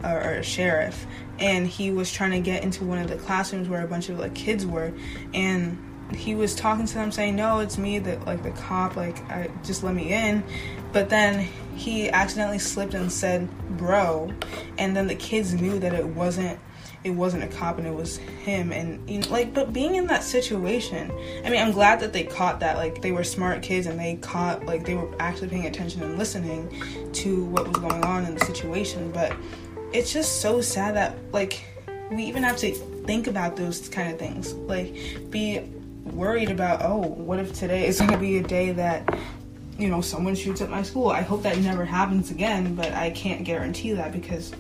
or, 0.04 0.18
or 0.18 0.34
a 0.36 0.44
sheriff 0.44 1.06
and 1.40 1.68
he 1.68 1.92
was 1.92 2.12
trying 2.12 2.32
to 2.32 2.40
get 2.40 2.64
into 2.64 2.84
one 2.84 2.98
of 2.98 3.08
the 3.08 3.18
classrooms 3.18 3.70
where 3.70 3.84
a 3.84 3.88
bunch 3.88 4.10
of 4.10 4.20
like 4.20 4.34
kids 4.34 4.66
were 4.66 4.92
and 5.34 5.78
he 6.16 6.34
was 6.34 6.56
talking 6.56 6.86
to 6.86 6.96
them 6.96 7.12
saying 7.12 7.36
no 7.36 7.60
it's 7.60 7.78
me 7.78 8.00
that 8.00 8.26
like 8.26 8.42
the 8.42 8.52
cop 8.52 8.96
like 8.96 9.20
I, 9.30 9.50
just 9.64 9.84
let 9.84 9.94
me 9.94 10.12
in. 10.12 10.44
But 10.92 11.10
then 11.10 11.48
he 11.76 12.10
accidentally 12.10 12.58
slipped 12.58 12.96
and 12.96 13.12
said 13.12 13.48
bro 13.78 14.34
and 14.78 14.96
then 14.96 15.08
the 15.08 15.16
kids 15.16 15.54
knew 15.54 15.78
that 15.80 15.94
it 15.94 16.06
wasn't 16.06 16.60
it 17.04 17.12
wasn't 17.12 17.42
a 17.44 17.48
cop 17.48 17.78
and 17.78 17.88
it 17.88 17.94
was 17.94 18.18
him 18.18 18.72
and 18.72 19.10
you 19.10 19.20
know, 19.20 19.30
like 19.30 19.54
but 19.54 19.72
being 19.72 19.96
in 19.96 20.06
that 20.08 20.24
situation 20.24 21.12
i 21.46 21.50
mean 21.50 21.62
i'm 21.62 21.72
glad 21.72 22.00
that 22.00 22.12
they 22.12 22.24
caught 22.24 22.60
that 22.60 22.76
like 22.78 23.02
they 23.02 23.12
were 23.12 23.24
smart 23.24 23.62
kids 23.62 23.88
and 23.88 24.00
they 24.00 24.16
caught 24.18 24.66
like 24.66 24.86
they 24.86 24.96
were 24.96 25.10
actually 25.20 25.48
paying 25.48 25.66
attention 25.66 26.04
and 26.04 26.18
listening 26.18 26.70
to 27.14 27.46
what 27.46 27.68
was 27.68 27.78
going 27.78 28.04
on 28.04 28.26
in 28.26 28.36
the 28.36 28.46
situation 28.46 29.12
but 29.12 29.34
it's 29.94 30.12
just 30.12 30.42
so 30.42 30.62
sad 30.62 30.96
that 30.96 31.18
like 31.32 31.64
we 32.12 32.24
even 32.24 32.44
have 32.44 32.58
to 32.58 32.74
think 33.10 33.28
about 33.28 33.56
those 33.56 33.88
kind 33.90 34.12
of 34.12 34.20
things. 34.20 34.54
Like, 34.54 34.94
be 35.30 35.60
worried 36.04 36.50
about, 36.50 36.82
oh, 36.84 36.98
what 36.98 37.40
if 37.40 37.54
today 37.54 37.88
is 37.88 37.98
going 38.00 38.12
to 38.12 38.18
be 38.18 38.38
a 38.38 38.44
day 38.44 38.72
that, 38.74 39.18
you 39.78 39.90
know, 39.90 40.02
someone 40.02 40.36
shoots 40.36 40.62
at 40.62 40.70
my 40.70 40.84
school? 40.84 41.10
I 41.10 41.22
hope 41.22 41.44
that 41.44 41.58
never 41.60 41.86
happens 41.86 42.32
again, 42.32 42.76
but 42.76 42.92
I 42.94 43.12
can't 43.12 43.44
guarantee 43.44 43.94
that 43.94 44.12
because 44.12 44.54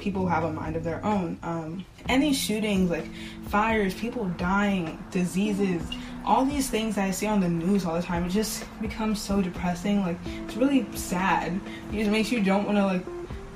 people 0.00 0.26
have 0.26 0.44
a 0.44 0.52
mind 0.52 0.76
of 0.76 0.82
their 0.82 1.04
own. 1.04 1.38
Um, 1.42 1.84
any 2.08 2.32
shootings, 2.32 2.90
like 2.90 3.06
fires, 3.48 3.94
people 3.94 4.24
dying, 4.36 5.02
diseases, 5.10 5.82
all 6.24 6.44
these 6.44 6.68
things 6.68 6.96
that 6.96 7.04
I 7.04 7.10
see 7.10 7.26
on 7.26 7.40
the 7.40 7.48
news 7.48 7.84
all 7.84 7.94
the 7.94 8.02
time, 8.02 8.24
it 8.24 8.30
just 8.30 8.64
becomes 8.80 9.20
so 9.20 9.40
depressing. 9.40 10.00
Like, 10.00 10.18
it's 10.24 10.56
really 10.56 10.86
sad. 10.96 11.60
It 11.92 11.98
just 11.98 12.10
makes 12.10 12.32
you 12.32 12.42
don't 12.42 12.64
want 12.64 12.78
to, 12.78 12.86
like, 12.86 13.04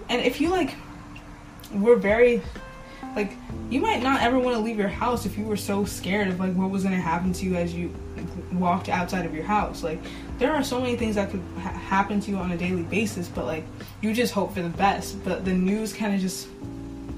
and 0.08 0.20
if 0.22 0.40
you, 0.40 0.50
like, 0.50 0.74
were 1.72 1.96
very 1.96 2.42
like 3.16 3.32
you 3.70 3.80
might 3.80 4.02
not 4.02 4.22
ever 4.22 4.38
want 4.38 4.56
to 4.56 4.62
leave 4.62 4.78
your 4.78 4.88
house 4.88 5.26
if 5.26 5.38
you 5.38 5.44
were 5.44 5.56
so 5.56 5.84
scared 5.84 6.28
of 6.28 6.40
like 6.40 6.54
what 6.54 6.70
was 6.70 6.82
going 6.82 6.94
to 6.94 7.00
happen 7.00 7.32
to 7.32 7.44
you 7.44 7.54
as 7.54 7.74
you 7.74 7.94
walked 8.52 8.88
outside 8.88 9.26
of 9.26 9.34
your 9.34 9.44
house 9.44 9.82
like 9.82 10.00
there 10.38 10.52
are 10.52 10.64
so 10.64 10.80
many 10.80 10.96
things 10.96 11.14
that 11.14 11.30
could 11.30 11.42
ha- 11.58 11.70
happen 11.70 12.20
to 12.20 12.30
you 12.30 12.36
on 12.36 12.50
a 12.52 12.56
daily 12.56 12.82
basis 12.82 13.28
but 13.28 13.44
like 13.44 13.64
you 14.00 14.12
just 14.12 14.32
hope 14.32 14.54
for 14.54 14.62
the 14.62 14.68
best 14.68 15.22
but 15.24 15.44
the 15.44 15.52
news 15.52 15.92
kind 15.92 16.14
of 16.14 16.20
just 16.20 16.48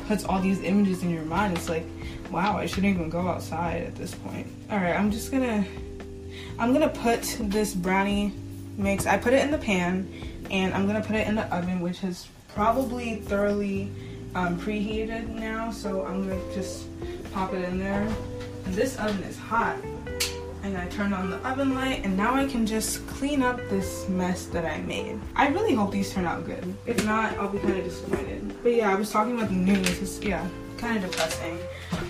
puts 0.06 0.24
all 0.24 0.40
these 0.40 0.60
images 0.62 1.02
in 1.02 1.10
your 1.10 1.24
mind 1.24 1.56
it's 1.56 1.68
like 1.68 1.84
wow 2.30 2.56
i 2.56 2.66
shouldn't 2.66 2.94
even 2.94 3.08
go 3.08 3.28
outside 3.28 3.82
at 3.82 3.94
this 3.96 4.14
point 4.14 4.46
all 4.70 4.78
right 4.78 4.94
i'm 4.94 5.10
just 5.10 5.32
gonna 5.32 5.64
i'm 6.58 6.72
gonna 6.72 6.88
put 6.88 7.22
this 7.40 7.74
brownie 7.74 8.32
mix 8.76 9.06
i 9.06 9.16
put 9.16 9.32
it 9.32 9.42
in 9.42 9.50
the 9.50 9.58
pan 9.58 10.08
and 10.50 10.74
i'm 10.74 10.86
gonna 10.86 11.02
put 11.02 11.16
it 11.16 11.26
in 11.26 11.34
the 11.34 11.54
oven 11.54 11.80
which 11.80 11.98
has 12.00 12.28
probably 12.54 13.16
thoroughly 13.16 13.90
um, 14.36 14.58
preheated 14.60 15.28
now, 15.28 15.70
so 15.70 16.04
I'm 16.04 16.28
gonna 16.28 16.54
just 16.54 16.86
pop 17.32 17.54
it 17.54 17.64
in 17.64 17.78
there. 17.78 18.06
And 18.66 18.74
this 18.74 18.98
oven 18.98 19.22
is 19.22 19.38
hot. 19.38 19.76
And 20.66 20.76
I 20.76 20.88
turned 20.88 21.14
on 21.14 21.30
the 21.30 21.36
oven 21.48 21.76
light, 21.76 22.04
and 22.04 22.16
now 22.16 22.34
I 22.34 22.44
can 22.44 22.66
just 22.66 23.06
clean 23.06 23.40
up 23.40 23.56
this 23.70 24.08
mess 24.08 24.46
that 24.46 24.64
I 24.66 24.78
made. 24.78 25.20
I 25.36 25.46
really 25.46 25.76
hope 25.76 25.92
these 25.92 26.12
turn 26.12 26.26
out 26.26 26.44
good. 26.44 26.74
If 26.86 27.06
not, 27.06 27.38
I'll 27.38 27.48
be 27.48 27.60
kind 27.60 27.78
of 27.78 27.84
disappointed. 27.84 28.52
But 28.64 28.74
yeah, 28.74 28.90
I 28.90 28.96
was 28.96 29.12
talking 29.12 29.36
about 29.36 29.48
the 29.48 29.54
news. 29.54 30.02
It's, 30.02 30.20
yeah, 30.20 30.44
kind 30.76 30.96
of 30.96 31.08
depressing. 31.08 31.56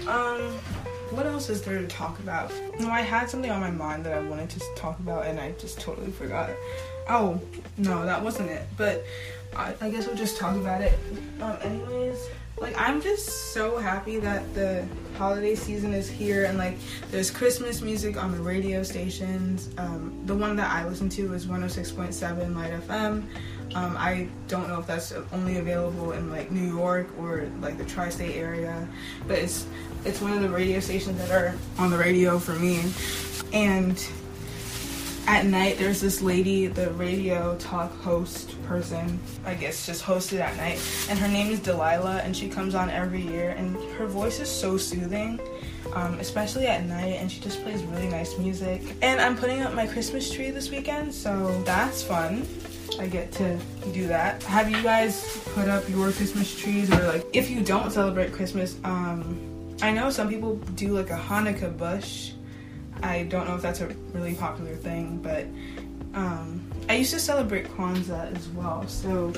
Um, 0.08 0.40
what 1.10 1.26
else 1.26 1.50
is 1.50 1.60
there 1.60 1.82
to 1.82 1.86
talk 1.86 2.18
about? 2.20 2.50
No, 2.80 2.88
I 2.88 3.02
had 3.02 3.28
something 3.28 3.50
on 3.50 3.60
my 3.60 3.70
mind 3.70 4.06
that 4.06 4.14
I 4.14 4.20
wanted 4.22 4.48
to 4.48 4.60
talk 4.74 4.98
about, 5.00 5.26
and 5.26 5.38
I 5.38 5.52
just 5.58 5.78
totally 5.78 6.10
forgot. 6.10 6.48
Oh, 7.10 7.38
no, 7.76 8.06
that 8.06 8.24
wasn't 8.24 8.48
it. 8.48 8.62
But 8.78 9.04
I, 9.54 9.74
I 9.82 9.90
guess 9.90 10.06
we'll 10.06 10.16
just 10.16 10.38
talk 10.38 10.56
about 10.56 10.80
it. 10.80 10.98
Um, 11.42 11.58
anyways, 11.60 12.26
like 12.58 12.74
I'm 12.78 13.02
just 13.02 13.52
so 13.52 13.76
happy 13.76 14.18
that 14.18 14.54
the 14.54 14.86
holiday 15.16 15.54
season 15.54 15.92
is 15.92 16.08
here 16.08 16.44
and 16.44 16.56
like 16.56 16.76
there's 17.10 17.30
Christmas 17.30 17.82
music 17.82 18.22
on 18.22 18.32
the 18.32 18.40
radio 18.40 18.82
stations. 18.82 19.70
Um, 19.78 20.22
the 20.24 20.34
one 20.34 20.56
that 20.56 20.70
I 20.70 20.86
listen 20.86 21.08
to 21.10 21.34
is 21.34 21.46
106.7 21.46 22.54
Lite 22.54 22.72
FM. 22.72 23.24
Um, 23.74 23.96
I 23.98 24.28
don't 24.48 24.68
know 24.68 24.78
if 24.78 24.86
that's 24.86 25.12
only 25.32 25.58
available 25.58 26.12
in 26.12 26.30
like 26.30 26.50
New 26.50 26.74
York 26.74 27.08
or 27.18 27.48
like 27.60 27.76
the 27.76 27.84
tri-state 27.84 28.36
area, 28.36 28.88
but 29.26 29.38
it's 29.38 29.66
it's 30.04 30.20
one 30.22 30.32
of 30.32 30.40
the 30.40 30.48
radio 30.48 30.80
stations 30.80 31.18
that 31.18 31.30
are 31.30 31.54
on 31.78 31.90
the 31.90 31.98
radio 31.98 32.38
for 32.38 32.52
me. 32.52 32.82
And 33.52 33.98
at 35.26 35.44
night 35.44 35.76
there's 35.78 36.00
this 36.00 36.22
lady 36.22 36.66
the 36.66 36.90
radio 36.92 37.56
talk 37.58 37.92
host 38.00 38.60
person 38.62 39.18
i 39.44 39.54
guess 39.54 39.86
just 39.86 40.04
hosted 40.04 40.40
at 40.40 40.56
night. 40.56 40.80
And 41.08 41.18
her 41.18 41.28
name 41.28 41.50
is 41.50 41.60
delilah 41.60 42.18
and 42.24 42.36
she 42.36 42.48
comes 42.48 42.74
on 42.74 42.90
every 42.90 43.20
year. 43.20 43.50
And 43.50 43.76
her 43.94 44.06
voice 44.06 44.40
is 44.40 44.48
so 44.48 44.76
soothing 44.76 45.40
um, 45.94 46.18
especially 46.18 46.66
at 46.66 46.84
night. 46.84 47.14
And 47.20 47.30
she 47.30 47.40
just 47.40 47.62
plays 47.62 47.82
really 47.84 48.08
nice 48.08 48.38
music. 48.38 48.82
And 49.02 49.20
i'm 49.20 49.36
putting 49.36 49.62
up 49.62 49.74
my 49.74 49.86
christmas 49.86 50.30
tree 50.30 50.50
this 50.50 50.70
weekend 50.70 51.12
so 51.14 51.62
that's 51.64 52.02
fun. 52.02 52.46
I 52.98 53.06
get 53.08 53.32
to 53.32 53.58
do 53.92 54.06
that. 54.06 54.42
Have 54.44 54.70
you 54.70 54.80
guys 54.82 55.40
put 55.54 55.68
up 55.68 55.88
your 55.88 56.12
Christmas 56.12 56.56
trees? 56.56 56.90
Or 56.90 57.06
like 57.08 57.26
if 57.32 57.50
you 57.50 57.62
don't 57.62 57.90
celebrate 57.90 58.32
Christmas, 58.32 58.76
um 58.84 59.38
I 59.82 59.92
know 59.92 60.08
some 60.08 60.28
people 60.28 60.56
do 60.76 60.96
like 60.96 61.10
a 61.10 61.18
Hanukkah 61.18 61.76
bush 61.76 62.32
I 63.02 63.24
don't 63.24 63.46
know 63.46 63.54
if 63.54 63.62
that's 63.62 63.80
a 63.80 63.88
really 64.12 64.34
popular 64.34 64.74
thing, 64.74 65.18
but 65.18 65.46
um, 66.14 66.60
I 66.88 66.96
used 66.96 67.12
to 67.12 67.20
celebrate 67.20 67.66
Kwanzaa 67.68 68.34
as 68.36 68.48
well. 68.48 68.86
So 68.88 69.32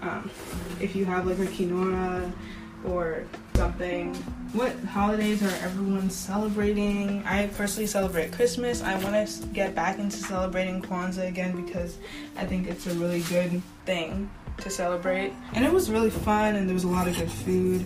um, 0.00 0.30
if 0.80 0.94
you 0.94 1.04
have 1.04 1.26
like 1.26 1.38
a 1.38 1.46
quinoa 1.46 2.32
or 2.84 3.24
something, 3.54 4.14
what 4.52 4.72
holidays 4.80 5.42
are 5.42 5.64
everyone 5.64 6.10
celebrating? 6.10 7.24
I 7.24 7.48
personally 7.48 7.86
celebrate 7.86 8.32
Christmas. 8.32 8.82
I 8.82 8.94
want 9.02 9.28
to 9.28 9.46
get 9.48 9.74
back 9.74 9.98
into 9.98 10.16
celebrating 10.16 10.82
Kwanzaa 10.82 11.28
again 11.28 11.64
because 11.64 11.98
I 12.36 12.44
think 12.44 12.68
it's 12.68 12.86
a 12.86 12.94
really 12.94 13.22
good 13.22 13.62
thing 13.84 14.30
to 14.58 14.70
celebrate. 14.70 15.32
And 15.54 15.64
it 15.64 15.72
was 15.72 15.90
really 15.90 16.10
fun 16.10 16.56
and 16.56 16.68
there 16.68 16.74
was 16.74 16.84
a 16.84 16.88
lot 16.88 17.08
of 17.08 17.16
good 17.16 17.30
food. 17.30 17.84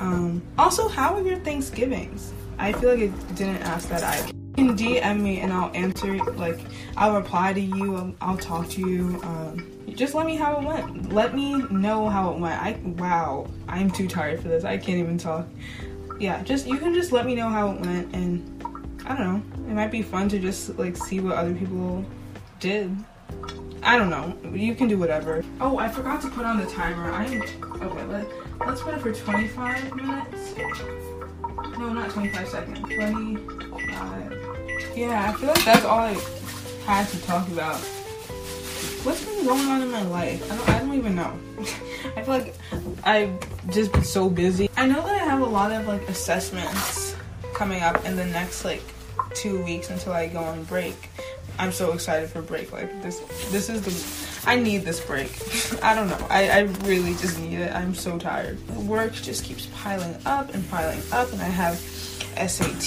Um, 0.00 0.42
also, 0.58 0.88
how 0.88 1.14
are 1.14 1.22
your 1.22 1.38
Thanksgivings? 1.38 2.32
I 2.58 2.72
feel 2.72 2.90
like 2.90 3.00
it 3.00 3.34
didn't 3.34 3.62
ask 3.62 3.88
that 3.88 4.02
either 4.02 4.43
can 4.54 4.76
DM 4.76 5.20
me 5.20 5.40
and 5.40 5.52
I'll 5.52 5.74
answer. 5.74 6.16
Like, 6.34 6.58
I'll 6.96 7.14
reply 7.14 7.52
to 7.52 7.60
you. 7.60 7.96
I'll, 7.96 8.14
I'll 8.20 8.38
talk 8.38 8.68
to 8.70 8.80
you. 8.80 9.20
Um, 9.22 9.70
just 9.94 10.14
let 10.14 10.26
me 10.26 10.36
know 10.36 10.44
how 10.44 10.60
it 10.60 10.64
went. 10.64 11.12
Let 11.12 11.34
me 11.34 11.62
know 11.70 12.08
how 12.08 12.32
it 12.32 12.38
went. 12.38 12.60
I 12.60 12.78
wow, 12.98 13.46
I'm 13.68 13.90
too 13.90 14.08
tired 14.08 14.40
for 14.40 14.48
this. 14.48 14.64
I 14.64 14.76
can't 14.76 14.98
even 14.98 15.18
talk. 15.18 15.46
Yeah, 16.18 16.42
just 16.42 16.66
you 16.66 16.78
can 16.78 16.94
just 16.94 17.12
let 17.12 17.26
me 17.26 17.34
know 17.34 17.48
how 17.48 17.70
it 17.70 17.80
went, 17.80 18.14
and 18.14 18.62
I 19.06 19.16
don't 19.16 19.20
know. 19.20 19.70
It 19.70 19.74
might 19.74 19.90
be 19.90 20.02
fun 20.02 20.28
to 20.30 20.38
just 20.38 20.78
like 20.78 20.96
see 20.96 21.20
what 21.20 21.36
other 21.36 21.54
people 21.54 22.04
did. 22.60 22.96
I 23.82 23.98
don't 23.98 24.10
know. 24.10 24.36
You 24.52 24.74
can 24.74 24.88
do 24.88 24.98
whatever. 24.98 25.44
Oh, 25.60 25.78
I 25.78 25.88
forgot 25.88 26.22
to 26.22 26.28
put 26.28 26.46
on 26.46 26.58
the 26.58 26.66
timer. 26.66 27.12
I 27.12 27.26
okay. 27.26 28.04
Let, 28.04 28.26
let's 28.66 28.80
put 28.80 28.94
it 28.94 29.00
for 29.00 29.12
25 29.12 29.94
minutes. 29.94 30.54
No, 31.78 31.92
not 31.92 32.10
25 32.10 32.48
seconds. 32.48 32.78
25. 32.80 34.43
Yeah, 34.96 35.28
I 35.28 35.32
feel 35.36 35.48
like 35.48 35.64
that's 35.64 35.84
all 35.84 35.98
I 35.98 36.12
had 36.86 37.08
to 37.08 37.20
talk 37.22 37.48
about. 37.48 37.76
What's 39.02 39.24
been 39.24 39.44
going 39.44 39.66
on 39.66 39.82
in 39.82 39.90
my 39.90 40.02
life? 40.02 40.50
I 40.52 40.56
don't, 40.56 40.68
I 40.68 40.78
don't 40.78 40.94
even 40.94 41.16
know. 41.16 41.36
I 42.16 42.22
feel 42.22 42.34
like 42.34 42.54
I've 43.02 43.70
just 43.70 43.92
been 43.92 44.04
so 44.04 44.30
busy. 44.30 44.70
I 44.76 44.86
know 44.86 45.02
that 45.02 45.20
I 45.20 45.24
have 45.24 45.40
a 45.40 45.46
lot 45.46 45.72
of 45.72 45.88
like 45.88 46.08
assessments 46.08 47.16
coming 47.54 47.82
up 47.82 48.04
in 48.04 48.14
the 48.14 48.24
next 48.24 48.64
like 48.64 48.82
two 49.34 49.64
weeks 49.64 49.90
until 49.90 50.12
I 50.12 50.28
go 50.28 50.38
on 50.38 50.62
break. 50.64 51.10
I'm 51.58 51.72
so 51.72 51.92
excited 51.92 52.30
for 52.30 52.40
break. 52.40 52.70
Like 52.70 53.02
this, 53.02 53.18
this 53.50 53.68
is 53.68 53.82
the. 53.82 54.48
I 54.48 54.54
need 54.54 54.84
this 54.84 55.04
break. 55.04 55.32
I 55.82 55.96
don't 55.96 56.08
know. 56.08 56.26
I, 56.30 56.50
I 56.50 56.60
really 56.84 57.14
just 57.14 57.40
need 57.40 57.58
it. 57.58 57.74
I'm 57.74 57.96
so 57.96 58.16
tired. 58.16 58.64
Work 58.76 59.14
just 59.14 59.42
keeps 59.44 59.66
piling 59.74 60.16
up 60.24 60.54
and 60.54 60.68
piling 60.70 61.02
up, 61.10 61.32
and 61.32 61.42
I 61.42 61.46
have 61.46 61.78
SAT 61.78 62.80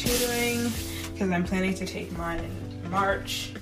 tutoring 0.00 0.72
because 1.14 1.30
I'm 1.30 1.44
planning 1.44 1.74
to 1.74 1.86
take 1.86 2.16
mine 2.18 2.40
in 2.40 2.90
March. 2.90 3.52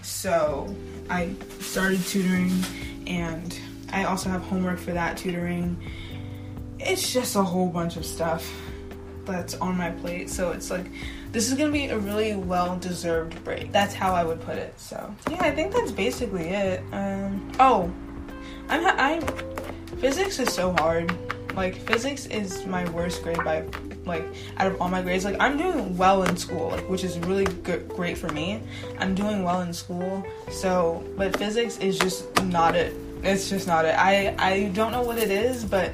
So 0.00 0.74
I 1.10 1.34
started 1.60 2.04
tutoring 2.06 2.50
and 3.06 3.56
I 3.92 4.04
also 4.04 4.30
have 4.30 4.40
homework 4.42 4.78
for 4.78 4.92
that 4.92 5.18
tutoring. 5.18 5.76
It's 6.80 7.12
just 7.12 7.36
a 7.36 7.42
whole 7.42 7.68
bunch 7.68 7.96
of 7.96 8.06
stuff 8.06 8.50
that's 9.26 9.54
on 9.56 9.76
my 9.76 9.90
plate. 9.90 10.30
So 10.30 10.52
it's 10.52 10.70
like 10.70 10.86
this 11.32 11.50
is 11.50 11.58
gonna 11.58 11.70
be 11.70 11.86
a 11.86 11.98
really 11.98 12.34
well 12.34 12.78
deserved 12.78 13.44
break. 13.44 13.72
That's 13.72 13.94
how 13.94 14.14
I 14.14 14.24
would 14.24 14.40
put 14.40 14.56
it. 14.56 14.78
So 14.80 15.14
yeah, 15.30 15.42
I 15.42 15.54
think 15.54 15.74
that's 15.74 15.92
basically 15.92 16.48
it. 16.48 16.82
Um, 16.92 17.52
oh, 17.60 17.92
I'm 18.70 18.86
I 18.86 19.20
physics 19.98 20.38
is 20.38 20.52
so 20.52 20.72
hard. 20.72 21.14
Like 21.54 21.76
physics 21.76 22.24
is 22.26 22.64
my 22.64 22.88
worst 22.90 23.22
grade 23.22 23.44
by 23.44 23.64
like 24.04 24.24
out 24.56 24.66
of 24.66 24.80
all 24.80 24.88
my 24.88 25.00
grades 25.00 25.24
like 25.24 25.36
i'm 25.40 25.56
doing 25.56 25.96
well 25.96 26.24
in 26.24 26.36
school 26.36 26.70
like 26.70 26.88
which 26.88 27.04
is 27.04 27.18
really 27.20 27.44
good 27.44 27.88
great 27.88 28.18
for 28.18 28.28
me. 28.30 28.60
I'm 28.98 29.14
doing 29.14 29.42
well 29.44 29.60
in 29.60 29.72
school 29.72 30.24
so 30.50 31.04
but 31.16 31.36
physics 31.36 31.78
is 31.78 31.98
just 31.98 32.42
not 32.44 32.74
it. 32.74 32.94
It's 33.22 33.48
just 33.48 33.66
not 33.66 33.84
it. 33.84 33.94
I 33.98 34.34
i 34.38 34.68
don't 34.74 34.92
know 34.92 35.02
what 35.02 35.18
it 35.18 35.30
is 35.30 35.64
but 35.64 35.92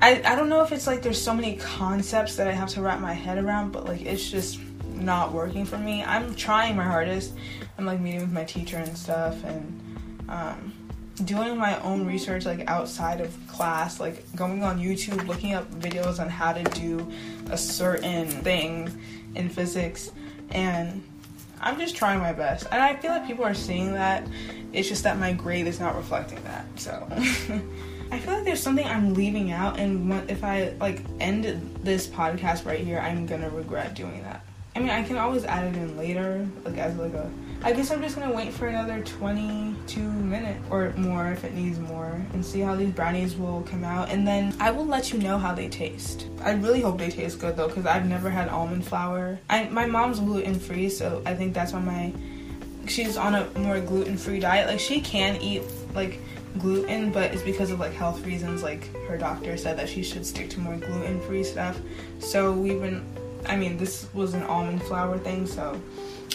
i 0.00 0.22
i 0.24 0.34
don't 0.34 0.48
know 0.48 0.62
if 0.62 0.72
it's 0.72 0.86
like 0.86 1.02
there's 1.02 1.20
so 1.20 1.34
many 1.34 1.56
concepts 1.56 2.36
that 2.36 2.46
i 2.46 2.52
have 2.52 2.68
to 2.70 2.80
wrap 2.80 3.00
my 3.00 3.12
head 3.12 3.42
around 3.42 3.72
but 3.72 3.84
like 3.86 4.02
it's 4.02 4.30
just 4.30 4.60
not 4.94 5.32
working 5.32 5.64
for 5.64 5.78
me. 5.78 6.04
I'm 6.04 6.34
trying 6.34 6.76
my 6.76 6.84
hardest. 6.84 7.32
I'm 7.78 7.86
like 7.86 8.00
meeting 8.00 8.20
with 8.20 8.32
my 8.32 8.44
teacher 8.44 8.76
and 8.76 8.96
stuff 8.96 9.42
and 9.44 9.80
um 10.28 10.72
doing 11.20 11.56
my 11.56 11.80
own 11.80 12.06
research 12.06 12.44
like 12.44 12.68
outside 12.68 13.20
of 13.20 13.34
class 13.46 14.00
like 14.00 14.24
going 14.34 14.62
on 14.62 14.78
youtube 14.78 15.26
looking 15.26 15.54
up 15.54 15.70
videos 15.74 16.18
on 16.18 16.28
how 16.28 16.52
to 16.52 16.62
do 16.78 17.06
a 17.50 17.56
certain 17.56 18.26
thing 18.26 18.90
in 19.34 19.48
physics 19.48 20.12
and 20.50 21.02
i'm 21.60 21.78
just 21.78 21.94
trying 21.94 22.18
my 22.18 22.32
best 22.32 22.66
and 22.72 22.82
i 22.82 22.94
feel 22.96 23.10
like 23.10 23.26
people 23.26 23.44
are 23.44 23.54
seeing 23.54 23.92
that 23.92 24.26
it's 24.72 24.88
just 24.88 25.04
that 25.04 25.18
my 25.18 25.32
grade 25.32 25.66
is 25.66 25.78
not 25.78 25.96
reflecting 25.96 26.42
that 26.44 26.64
so 26.76 27.06
I 28.12 28.18
feel 28.18 28.34
like 28.34 28.44
there's 28.44 28.62
something 28.62 28.84
I'm 28.86 29.14
leaving 29.14 29.52
out, 29.52 29.78
and 29.78 30.12
if 30.28 30.42
I 30.42 30.74
like 30.80 31.02
end 31.20 31.44
this 31.82 32.08
podcast 32.08 32.66
right 32.66 32.80
here, 32.80 32.98
I'm 32.98 33.24
gonna 33.24 33.50
regret 33.50 33.94
doing 33.94 34.22
that. 34.24 34.44
I 34.74 34.80
mean, 34.80 34.90
I 34.90 35.04
can 35.04 35.16
always 35.16 35.44
add 35.44 35.72
it 35.72 35.76
in 35.76 35.96
later, 35.96 36.46
like 36.64 36.76
as 36.76 36.96
like 36.96 37.14
a. 37.14 37.30
I 37.62 37.72
guess 37.72 37.90
I'm 37.90 38.00
just 38.00 38.16
gonna 38.16 38.34
wait 38.34 38.54
for 38.54 38.68
another 38.68 39.02
22 39.02 40.00
minutes 40.00 40.64
or 40.70 40.94
more 40.96 41.30
if 41.30 41.44
it 41.44 41.52
needs 41.52 41.78
more, 41.78 42.20
and 42.32 42.44
see 42.44 42.60
how 42.60 42.74
these 42.74 42.90
brownies 42.90 43.36
will 43.36 43.62
come 43.62 43.84
out, 43.84 44.08
and 44.08 44.26
then 44.26 44.54
I 44.58 44.70
will 44.70 44.86
let 44.86 45.12
you 45.12 45.18
know 45.18 45.36
how 45.36 45.54
they 45.54 45.68
taste. 45.68 46.26
I 46.42 46.52
really 46.52 46.80
hope 46.80 46.98
they 46.98 47.10
taste 47.10 47.38
good 47.38 47.56
though, 47.56 47.68
because 47.68 47.84
I've 47.84 48.06
never 48.06 48.30
had 48.30 48.48
almond 48.48 48.86
flour. 48.86 49.38
I 49.50 49.64
my 49.64 49.84
mom's 49.84 50.20
gluten 50.20 50.58
free, 50.58 50.88
so 50.88 51.22
I 51.26 51.34
think 51.34 51.52
that's 51.52 51.72
why 51.72 51.80
my 51.80 52.12
she's 52.88 53.18
on 53.18 53.34
a 53.34 53.46
more 53.58 53.78
gluten 53.80 54.16
free 54.16 54.40
diet. 54.40 54.66
Like 54.66 54.80
she 54.80 55.02
can 55.02 55.36
eat 55.36 55.62
like 55.94 56.18
gluten, 56.58 57.12
but 57.12 57.32
it's 57.32 57.42
because 57.42 57.70
of 57.70 57.78
like 57.78 57.92
health 57.92 58.24
reasons. 58.24 58.62
Like 58.62 58.94
her 59.06 59.18
doctor 59.18 59.56
said 59.58 59.78
that 59.78 59.88
she 59.88 60.02
should 60.02 60.24
stick 60.24 60.48
to 60.50 60.60
more 60.60 60.76
gluten 60.76 61.20
free 61.22 61.44
stuff. 61.44 61.78
So 62.20 62.52
we've 62.52 62.80
been, 62.80 63.04
I 63.46 63.56
mean, 63.56 63.76
this 63.76 64.08
was 64.14 64.32
an 64.32 64.44
almond 64.44 64.82
flour 64.84 65.18
thing. 65.18 65.46
So 65.46 65.80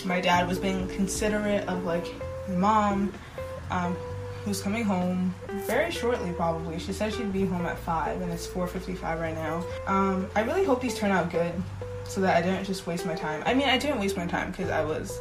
my 0.03 0.19
dad 0.19 0.47
was 0.47 0.60
being 0.60 0.88
considerate 0.89 1.67
of 1.67 1.86
like 1.86 2.08
mom, 2.49 3.13
um, 3.71 3.95
who's 4.43 4.62
coming 4.62 4.84
home 4.84 5.34
very 5.65 5.91
shortly 5.91 6.31
probably. 6.34 6.79
She 6.79 6.93
said 6.93 7.13
she'd 7.13 7.34
be 7.34 7.45
home 7.45 7.65
at 7.65 7.77
five, 7.79 8.21
and 8.21 8.31
it's 8.31 8.47
4:55 8.47 9.19
right 9.19 9.36
now. 9.36 9.63
Um, 9.88 10.29
I 10.36 10.41
really 10.41 10.63
hope 10.63 10.81
these 10.81 10.95
turn 10.95 11.12
out 11.12 11.31
good, 11.31 11.51
so 12.03 12.21
that 12.21 12.38
I 12.38 12.41
didn't 12.41 12.65
just 12.65 12.86
waste 12.86 13.05
my 13.05 13.15
time. 13.15 13.41
I 13.45 13.53
mean, 13.53 13.67
I 13.67 13.77
didn't 13.77 13.99
waste 13.99 14.17
my 14.17 14.27
time 14.27 14.51
because 14.51 14.69
I 14.69 14.84
was 14.84 15.19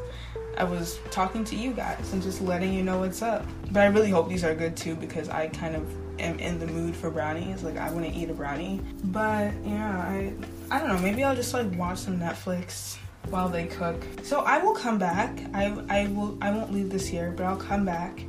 I 0.56 0.64
was 0.64 0.98
talking 1.10 1.44
to 1.44 1.56
you 1.56 1.72
guys 1.72 2.12
and 2.12 2.22
just 2.22 2.40
letting 2.40 2.72
you 2.72 2.82
know 2.82 3.00
what's 3.00 3.22
up. 3.22 3.46
But 3.72 3.82
I 3.82 3.87
really 3.87 4.10
hope 4.10 4.28
these 4.28 4.44
are 4.44 4.54
good 4.54 4.76
too 4.76 4.94
because 4.94 5.28
I 5.28 5.48
kind 5.48 5.74
of 5.74 5.87
am 6.20 6.38
in 6.38 6.60
the 6.60 6.66
mood 6.66 6.94
for 6.94 7.10
brownies. 7.10 7.62
Like 7.62 7.76
I 7.76 7.90
want 7.90 8.06
to 8.06 8.12
eat 8.12 8.30
a 8.30 8.34
brownie. 8.34 8.80
But 9.04 9.52
yeah, 9.64 9.98
I 9.98 10.32
I 10.70 10.78
don't 10.78 10.88
know. 10.88 10.98
Maybe 10.98 11.24
I'll 11.24 11.34
just 11.34 11.54
like 11.54 11.76
watch 11.78 11.98
some 11.98 12.18
Netflix 12.20 12.98
while 13.30 13.48
they 13.48 13.66
cook. 13.66 14.02
So 14.22 14.40
I 14.40 14.58
will 14.58 14.74
come 14.74 14.98
back. 14.98 15.38
I 15.52 15.66
I 15.88 16.06
will 16.08 16.38
I 16.40 16.50
won't 16.50 16.72
leave 16.72 16.90
this 16.90 17.06
here, 17.06 17.32
but 17.37 17.44
I'll 17.46 17.56
come 17.56 17.84
back. 17.84 18.24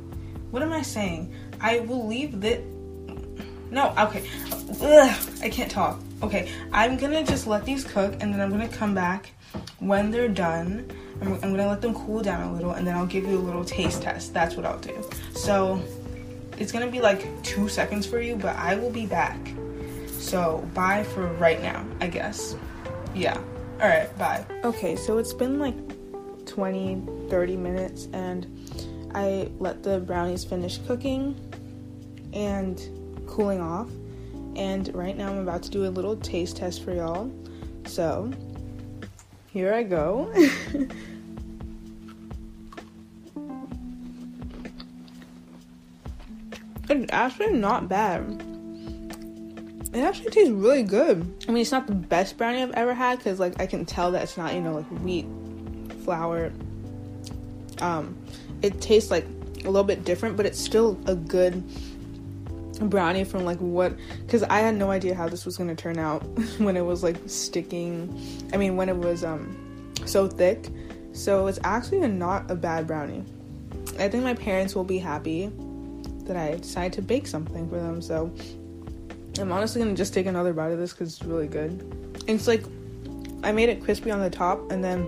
What 0.50 0.62
am 0.62 0.72
I 0.72 0.82
saying? 0.82 1.32
I 1.60 1.80
will 1.80 2.06
leave 2.06 2.40
this. 2.40 2.62
No, 3.70 3.92
okay. 3.98 4.28
Ugh, 4.80 5.16
I 5.42 5.48
can't 5.48 5.70
talk. 5.70 6.00
Okay, 6.22 6.50
I'm 6.72 6.96
gonna 6.96 7.24
just 7.24 7.46
let 7.46 7.64
these 7.64 7.84
cook 7.84 8.14
and 8.20 8.32
then 8.32 8.40
I'm 8.40 8.50
gonna 8.50 8.68
come 8.68 8.94
back 8.94 9.32
when 9.78 10.10
they're 10.10 10.28
done 10.28 10.90
I'm, 11.20 11.34
I'm 11.34 11.50
gonna 11.50 11.66
let 11.66 11.80
them 11.80 11.94
cool 11.94 12.22
down 12.22 12.42
a 12.48 12.52
little 12.52 12.72
and 12.72 12.86
then 12.86 12.94
I'll 12.94 13.06
give 13.06 13.24
you 13.24 13.38
a 13.38 13.40
little 13.40 13.64
taste 13.64 14.02
test. 14.02 14.34
That's 14.34 14.56
what 14.56 14.66
I'll 14.66 14.78
do. 14.78 15.08
So 15.34 15.82
it's 16.58 16.72
gonna 16.72 16.90
be 16.90 17.00
like 17.00 17.42
two 17.42 17.68
seconds 17.68 18.06
for 18.06 18.20
you, 18.20 18.36
but 18.36 18.56
I 18.56 18.76
will 18.76 18.90
be 18.90 19.06
back. 19.06 19.38
So 20.18 20.68
bye 20.74 21.04
for 21.04 21.26
right 21.34 21.60
now, 21.62 21.84
I 22.00 22.08
guess. 22.08 22.56
Yeah. 23.14 23.38
All 23.78 23.88
right, 23.88 24.18
bye. 24.18 24.42
Okay, 24.64 24.96
so 24.96 25.18
it's 25.18 25.34
been 25.34 25.58
like 25.58 25.76
20, 26.46 27.28
30 27.28 27.56
minutes 27.58 28.08
and 28.14 28.46
I 29.14 29.50
let 29.58 29.82
the 29.82 30.00
brownies 30.00 30.44
finish 30.44 30.78
cooking 30.86 31.38
and 32.32 32.80
cooling 33.26 33.60
off. 33.60 33.90
And 34.56 34.94
right 34.94 35.14
now 35.14 35.28
I'm 35.28 35.40
about 35.40 35.62
to 35.64 35.70
do 35.70 35.84
a 35.84 35.90
little 35.90 36.16
taste 36.16 36.56
test 36.56 36.84
for 36.84 36.94
y'all. 36.94 37.30
So, 37.84 38.32
here 39.48 39.74
I 39.74 39.82
go. 39.82 40.32
it's 46.88 47.12
actually 47.12 47.52
not 47.52 47.90
bad. 47.90 48.42
It 49.96 50.00
actually 50.00 50.28
tastes 50.28 50.50
really 50.50 50.82
good. 50.82 51.26
I 51.48 51.52
mean, 51.52 51.62
it's 51.62 51.72
not 51.72 51.86
the 51.86 51.94
best 51.94 52.36
brownie 52.36 52.62
I've 52.62 52.72
ever 52.72 52.92
had 52.92 53.16
because, 53.16 53.40
like, 53.40 53.58
I 53.58 53.66
can 53.66 53.86
tell 53.86 54.12
that 54.12 54.22
it's 54.24 54.36
not, 54.36 54.52
you 54.52 54.60
know, 54.60 54.74
like 54.74 54.86
wheat 55.00 55.24
flour. 56.04 56.52
Um, 57.80 58.14
it 58.60 58.78
tastes 58.82 59.10
like 59.10 59.24
a 59.64 59.70
little 59.70 59.84
bit 59.84 60.04
different, 60.04 60.36
but 60.36 60.44
it's 60.44 60.60
still 60.60 61.00
a 61.06 61.14
good 61.14 61.64
brownie 62.90 63.24
from 63.24 63.46
like 63.46 63.56
what 63.56 63.96
because 64.20 64.42
i 64.42 64.58
had 64.58 64.74
no 64.74 64.90
idea 64.90 65.14
how 65.14 65.26
this 65.26 65.46
was 65.46 65.56
going 65.56 65.66
to 65.66 65.74
turn 65.74 65.98
out 65.98 66.18
when 66.58 66.76
it 66.76 66.82
was 66.82 67.02
like 67.02 67.16
sticking 67.24 68.46
i 68.52 68.58
mean 68.58 68.76
when 68.76 68.90
it 68.90 68.96
was 68.98 69.24
um 69.24 69.94
so 70.04 70.28
thick 70.28 70.68
so 71.14 71.46
it's 71.46 71.58
actually 71.64 72.02
a, 72.02 72.08
not 72.08 72.50
a 72.50 72.54
bad 72.54 72.86
brownie 72.86 73.24
i 73.98 74.06
think 74.10 74.22
my 74.22 74.34
parents 74.34 74.74
will 74.74 74.84
be 74.84 74.98
happy 74.98 75.50
that 76.24 76.36
i 76.36 76.54
decided 76.56 76.92
to 76.92 77.00
bake 77.00 77.26
something 77.26 77.66
for 77.70 77.76
them 77.76 78.02
so 78.02 78.30
i'm 79.38 79.52
honestly 79.52 79.82
to 79.82 79.94
just 79.94 80.14
take 80.14 80.26
another 80.26 80.52
bite 80.52 80.72
of 80.72 80.78
this 80.78 80.92
because 80.92 81.14
it's 81.14 81.24
really 81.24 81.48
good 81.48 82.22
it's 82.26 82.46
like 82.46 82.64
i 83.42 83.52
made 83.52 83.68
it 83.68 83.82
crispy 83.82 84.10
on 84.10 84.20
the 84.20 84.30
top 84.30 84.70
and 84.70 84.82
then 84.82 85.06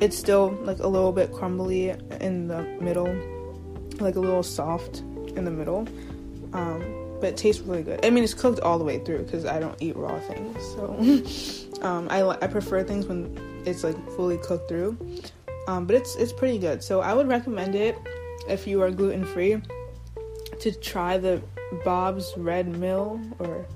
it's 0.00 0.16
still 0.16 0.50
like 0.62 0.78
a 0.78 0.86
little 0.86 1.12
bit 1.12 1.32
crumbly 1.32 1.90
in 2.20 2.48
the 2.48 2.62
middle 2.80 3.14
like 4.00 4.16
a 4.16 4.20
little 4.20 4.42
soft 4.42 4.98
in 5.36 5.44
the 5.44 5.50
middle 5.50 5.86
um, 6.52 7.00
but 7.20 7.28
it 7.30 7.36
tastes 7.36 7.62
really 7.62 7.82
good. 7.82 8.04
I 8.04 8.10
mean, 8.10 8.24
it's 8.24 8.34
cooked 8.34 8.60
all 8.60 8.78
the 8.78 8.84
way 8.84 8.98
through 8.98 9.24
because 9.24 9.44
I 9.44 9.60
don't 9.60 9.80
eat 9.80 9.96
raw 9.96 10.18
things, 10.20 10.56
so 10.74 11.82
um, 11.86 12.08
I 12.10 12.22
I 12.22 12.46
prefer 12.46 12.82
things 12.82 13.06
when 13.06 13.38
it's 13.66 13.84
like 13.84 13.96
fully 14.12 14.38
cooked 14.38 14.68
through. 14.68 14.96
Um, 15.68 15.86
but 15.86 15.96
it's 15.96 16.16
it's 16.16 16.32
pretty 16.32 16.58
good. 16.58 16.82
So 16.82 17.00
I 17.00 17.12
would 17.12 17.28
recommend 17.28 17.74
it 17.74 17.96
if 18.48 18.66
you 18.66 18.82
are 18.82 18.90
gluten 18.90 19.24
free 19.24 19.60
to 20.60 20.72
try 20.72 21.18
the 21.18 21.42
Bob's 21.84 22.32
Red 22.36 22.68
Mill 22.68 23.20
or 23.38 23.66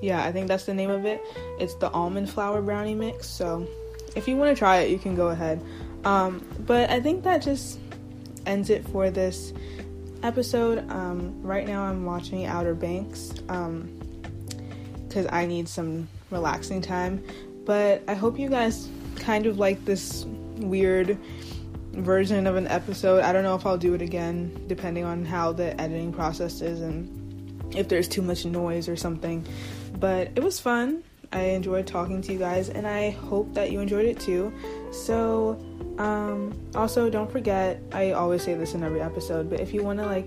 yeah, 0.00 0.24
I 0.24 0.32
think 0.32 0.48
that's 0.48 0.64
the 0.64 0.74
name 0.74 0.90
of 0.90 1.04
it. 1.04 1.22
It's 1.58 1.74
the 1.74 1.90
almond 1.90 2.30
flour 2.30 2.62
brownie 2.62 2.94
mix. 2.94 3.28
So 3.28 3.66
if 4.16 4.26
you 4.26 4.36
want 4.36 4.54
to 4.54 4.58
try 4.58 4.78
it, 4.78 4.90
you 4.90 4.98
can 4.98 5.14
go 5.14 5.28
ahead. 5.28 5.62
Um, 6.04 6.44
but 6.66 6.90
I 6.90 7.00
think 7.00 7.22
that 7.24 7.42
just 7.42 7.78
ends 8.46 8.70
it 8.70 8.86
for 8.88 9.10
this 9.10 9.52
episode. 10.22 10.90
Um, 10.90 11.42
right 11.42 11.66
now, 11.66 11.82
I'm 11.82 12.04
watching 12.04 12.46
Outer 12.46 12.74
Banks 12.74 13.32
because 13.32 15.26
um, 15.26 15.28
I 15.30 15.46
need 15.46 15.68
some 15.68 16.08
relaxing 16.30 16.80
time. 16.80 17.22
But 17.66 18.02
I 18.08 18.14
hope 18.14 18.38
you 18.38 18.48
guys 18.48 18.88
kind 19.16 19.46
of 19.46 19.58
like 19.58 19.84
this 19.84 20.24
weird 20.56 21.18
version 21.92 22.46
of 22.46 22.56
an 22.56 22.68
episode. 22.68 23.22
I 23.22 23.32
don't 23.32 23.42
know 23.42 23.54
if 23.54 23.66
I'll 23.66 23.78
do 23.78 23.92
it 23.94 24.00
again, 24.00 24.64
depending 24.66 25.04
on 25.04 25.26
how 25.26 25.52
the 25.52 25.78
editing 25.80 26.12
process 26.12 26.62
is 26.62 26.80
and 26.80 27.19
if 27.76 27.88
there's 27.88 28.08
too 28.08 28.22
much 28.22 28.44
noise 28.44 28.88
or 28.88 28.96
something. 28.96 29.46
But 29.98 30.30
it 30.36 30.42
was 30.42 30.60
fun. 30.60 31.02
I 31.32 31.42
enjoyed 31.42 31.86
talking 31.86 32.20
to 32.22 32.32
you 32.32 32.38
guys, 32.38 32.68
and 32.68 32.86
I 32.86 33.10
hope 33.10 33.54
that 33.54 33.70
you 33.70 33.80
enjoyed 33.80 34.06
it 34.06 34.18
too. 34.18 34.52
So, 34.90 35.60
um, 35.98 36.52
also, 36.74 37.08
don't 37.08 37.30
forget, 37.30 37.80
I 37.92 38.12
always 38.12 38.42
say 38.42 38.54
this 38.54 38.74
in 38.74 38.82
every 38.82 39.00
episode, 39.00 39.48
but 39.48 39.60
if 39.60 39.72
you 39.72 39.82
want 39.82 40.00
to 40.00 40.06
like 40.06 40.26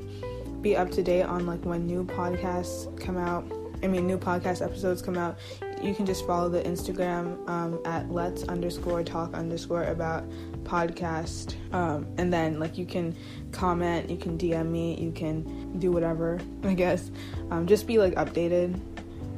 be 0.62 0.77
up 0.77 0.91
to 0.91 1.03
date 1.03 1.23
on 1.23 1.45
like 1.45 1.63
when 1.65 1.86
new 1.86 2.06
podcasts 2.06 2.97
come 2.99 3.17
out, 3.17 3.43
I 3.84 3.88
mean, 3.88 4.08
new 4.08 4.17
podcast 4.17 4.63
episodes 4.63 5.01
come 5.01 5.17
out, 5.17 5.38
you 5.82 5.93
can 5.93 6.06
just 6.06 6.25
follow 6.25 6.47
the 6.47 6.62
Instagram 6.62 7.47
um, 7.49 7.79
at 7.84 8.10
let's 8.10 8.43
underscore 8.43 9.03
talk 9.03 9.34
underscore 9.34 9.84
about 9.84 10.23
podcast. 10.63 11.56
Um, 11.73 12.08
and 12.17 12.32
then, 12.32 12.60
like, 12.60 12.78
you 12.78 12.86
can 12.86 13.15
comment, 13.52 14.10
you 14.10 14.17
can 14.17 14.38
DM 14.38 14.69
me, 14.69 14.95
you 14.99 15.12
can 15.12 15.80
do 15.80 15.91
whatever, 15.91 16.39
I 16.63 16.73
guess. 16.73 17.12
Um, 17.52 17.67
just 17.67 17.88
be 17.88 17.97
like 17.97 18.15
updated. 18.15 18.80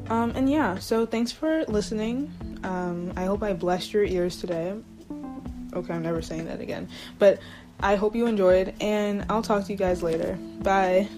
Um, 0.10 0.32
and 0.36 0.50
yeah, 0.50 0.78
so 0.78 1.06
thanks 1.06 1.32
for 1.32 1.64
listening. 1.66 2.32
Um, 2.64 3.14
I 3.16 3.26
hope 3.26 3.44
I 3.44 3.54
blessed 3.54 3.94
your 3.94 4.04
ears 4.04 4.38
today. 4.38 4.76
Okay, 5.74 5.94
I'm 5.94 6.04
never 6.04 6.22
saying 6.22 6.46
that 6.46 6.62
again. 6.62 6.88
But 7.20 7.40
I 7.80 7.96
hope 7.96 8.16
you 8.16 8.28
enjoyed, 8.28 8.74
and 8.80 9.26
I'll 9.30 9.42
talk 9.42 9.66
to 9.66 9.72
you 9.72 9.78
guys 9.78 10.02
later. 10.02 10.38
Bye. 10.62 11.10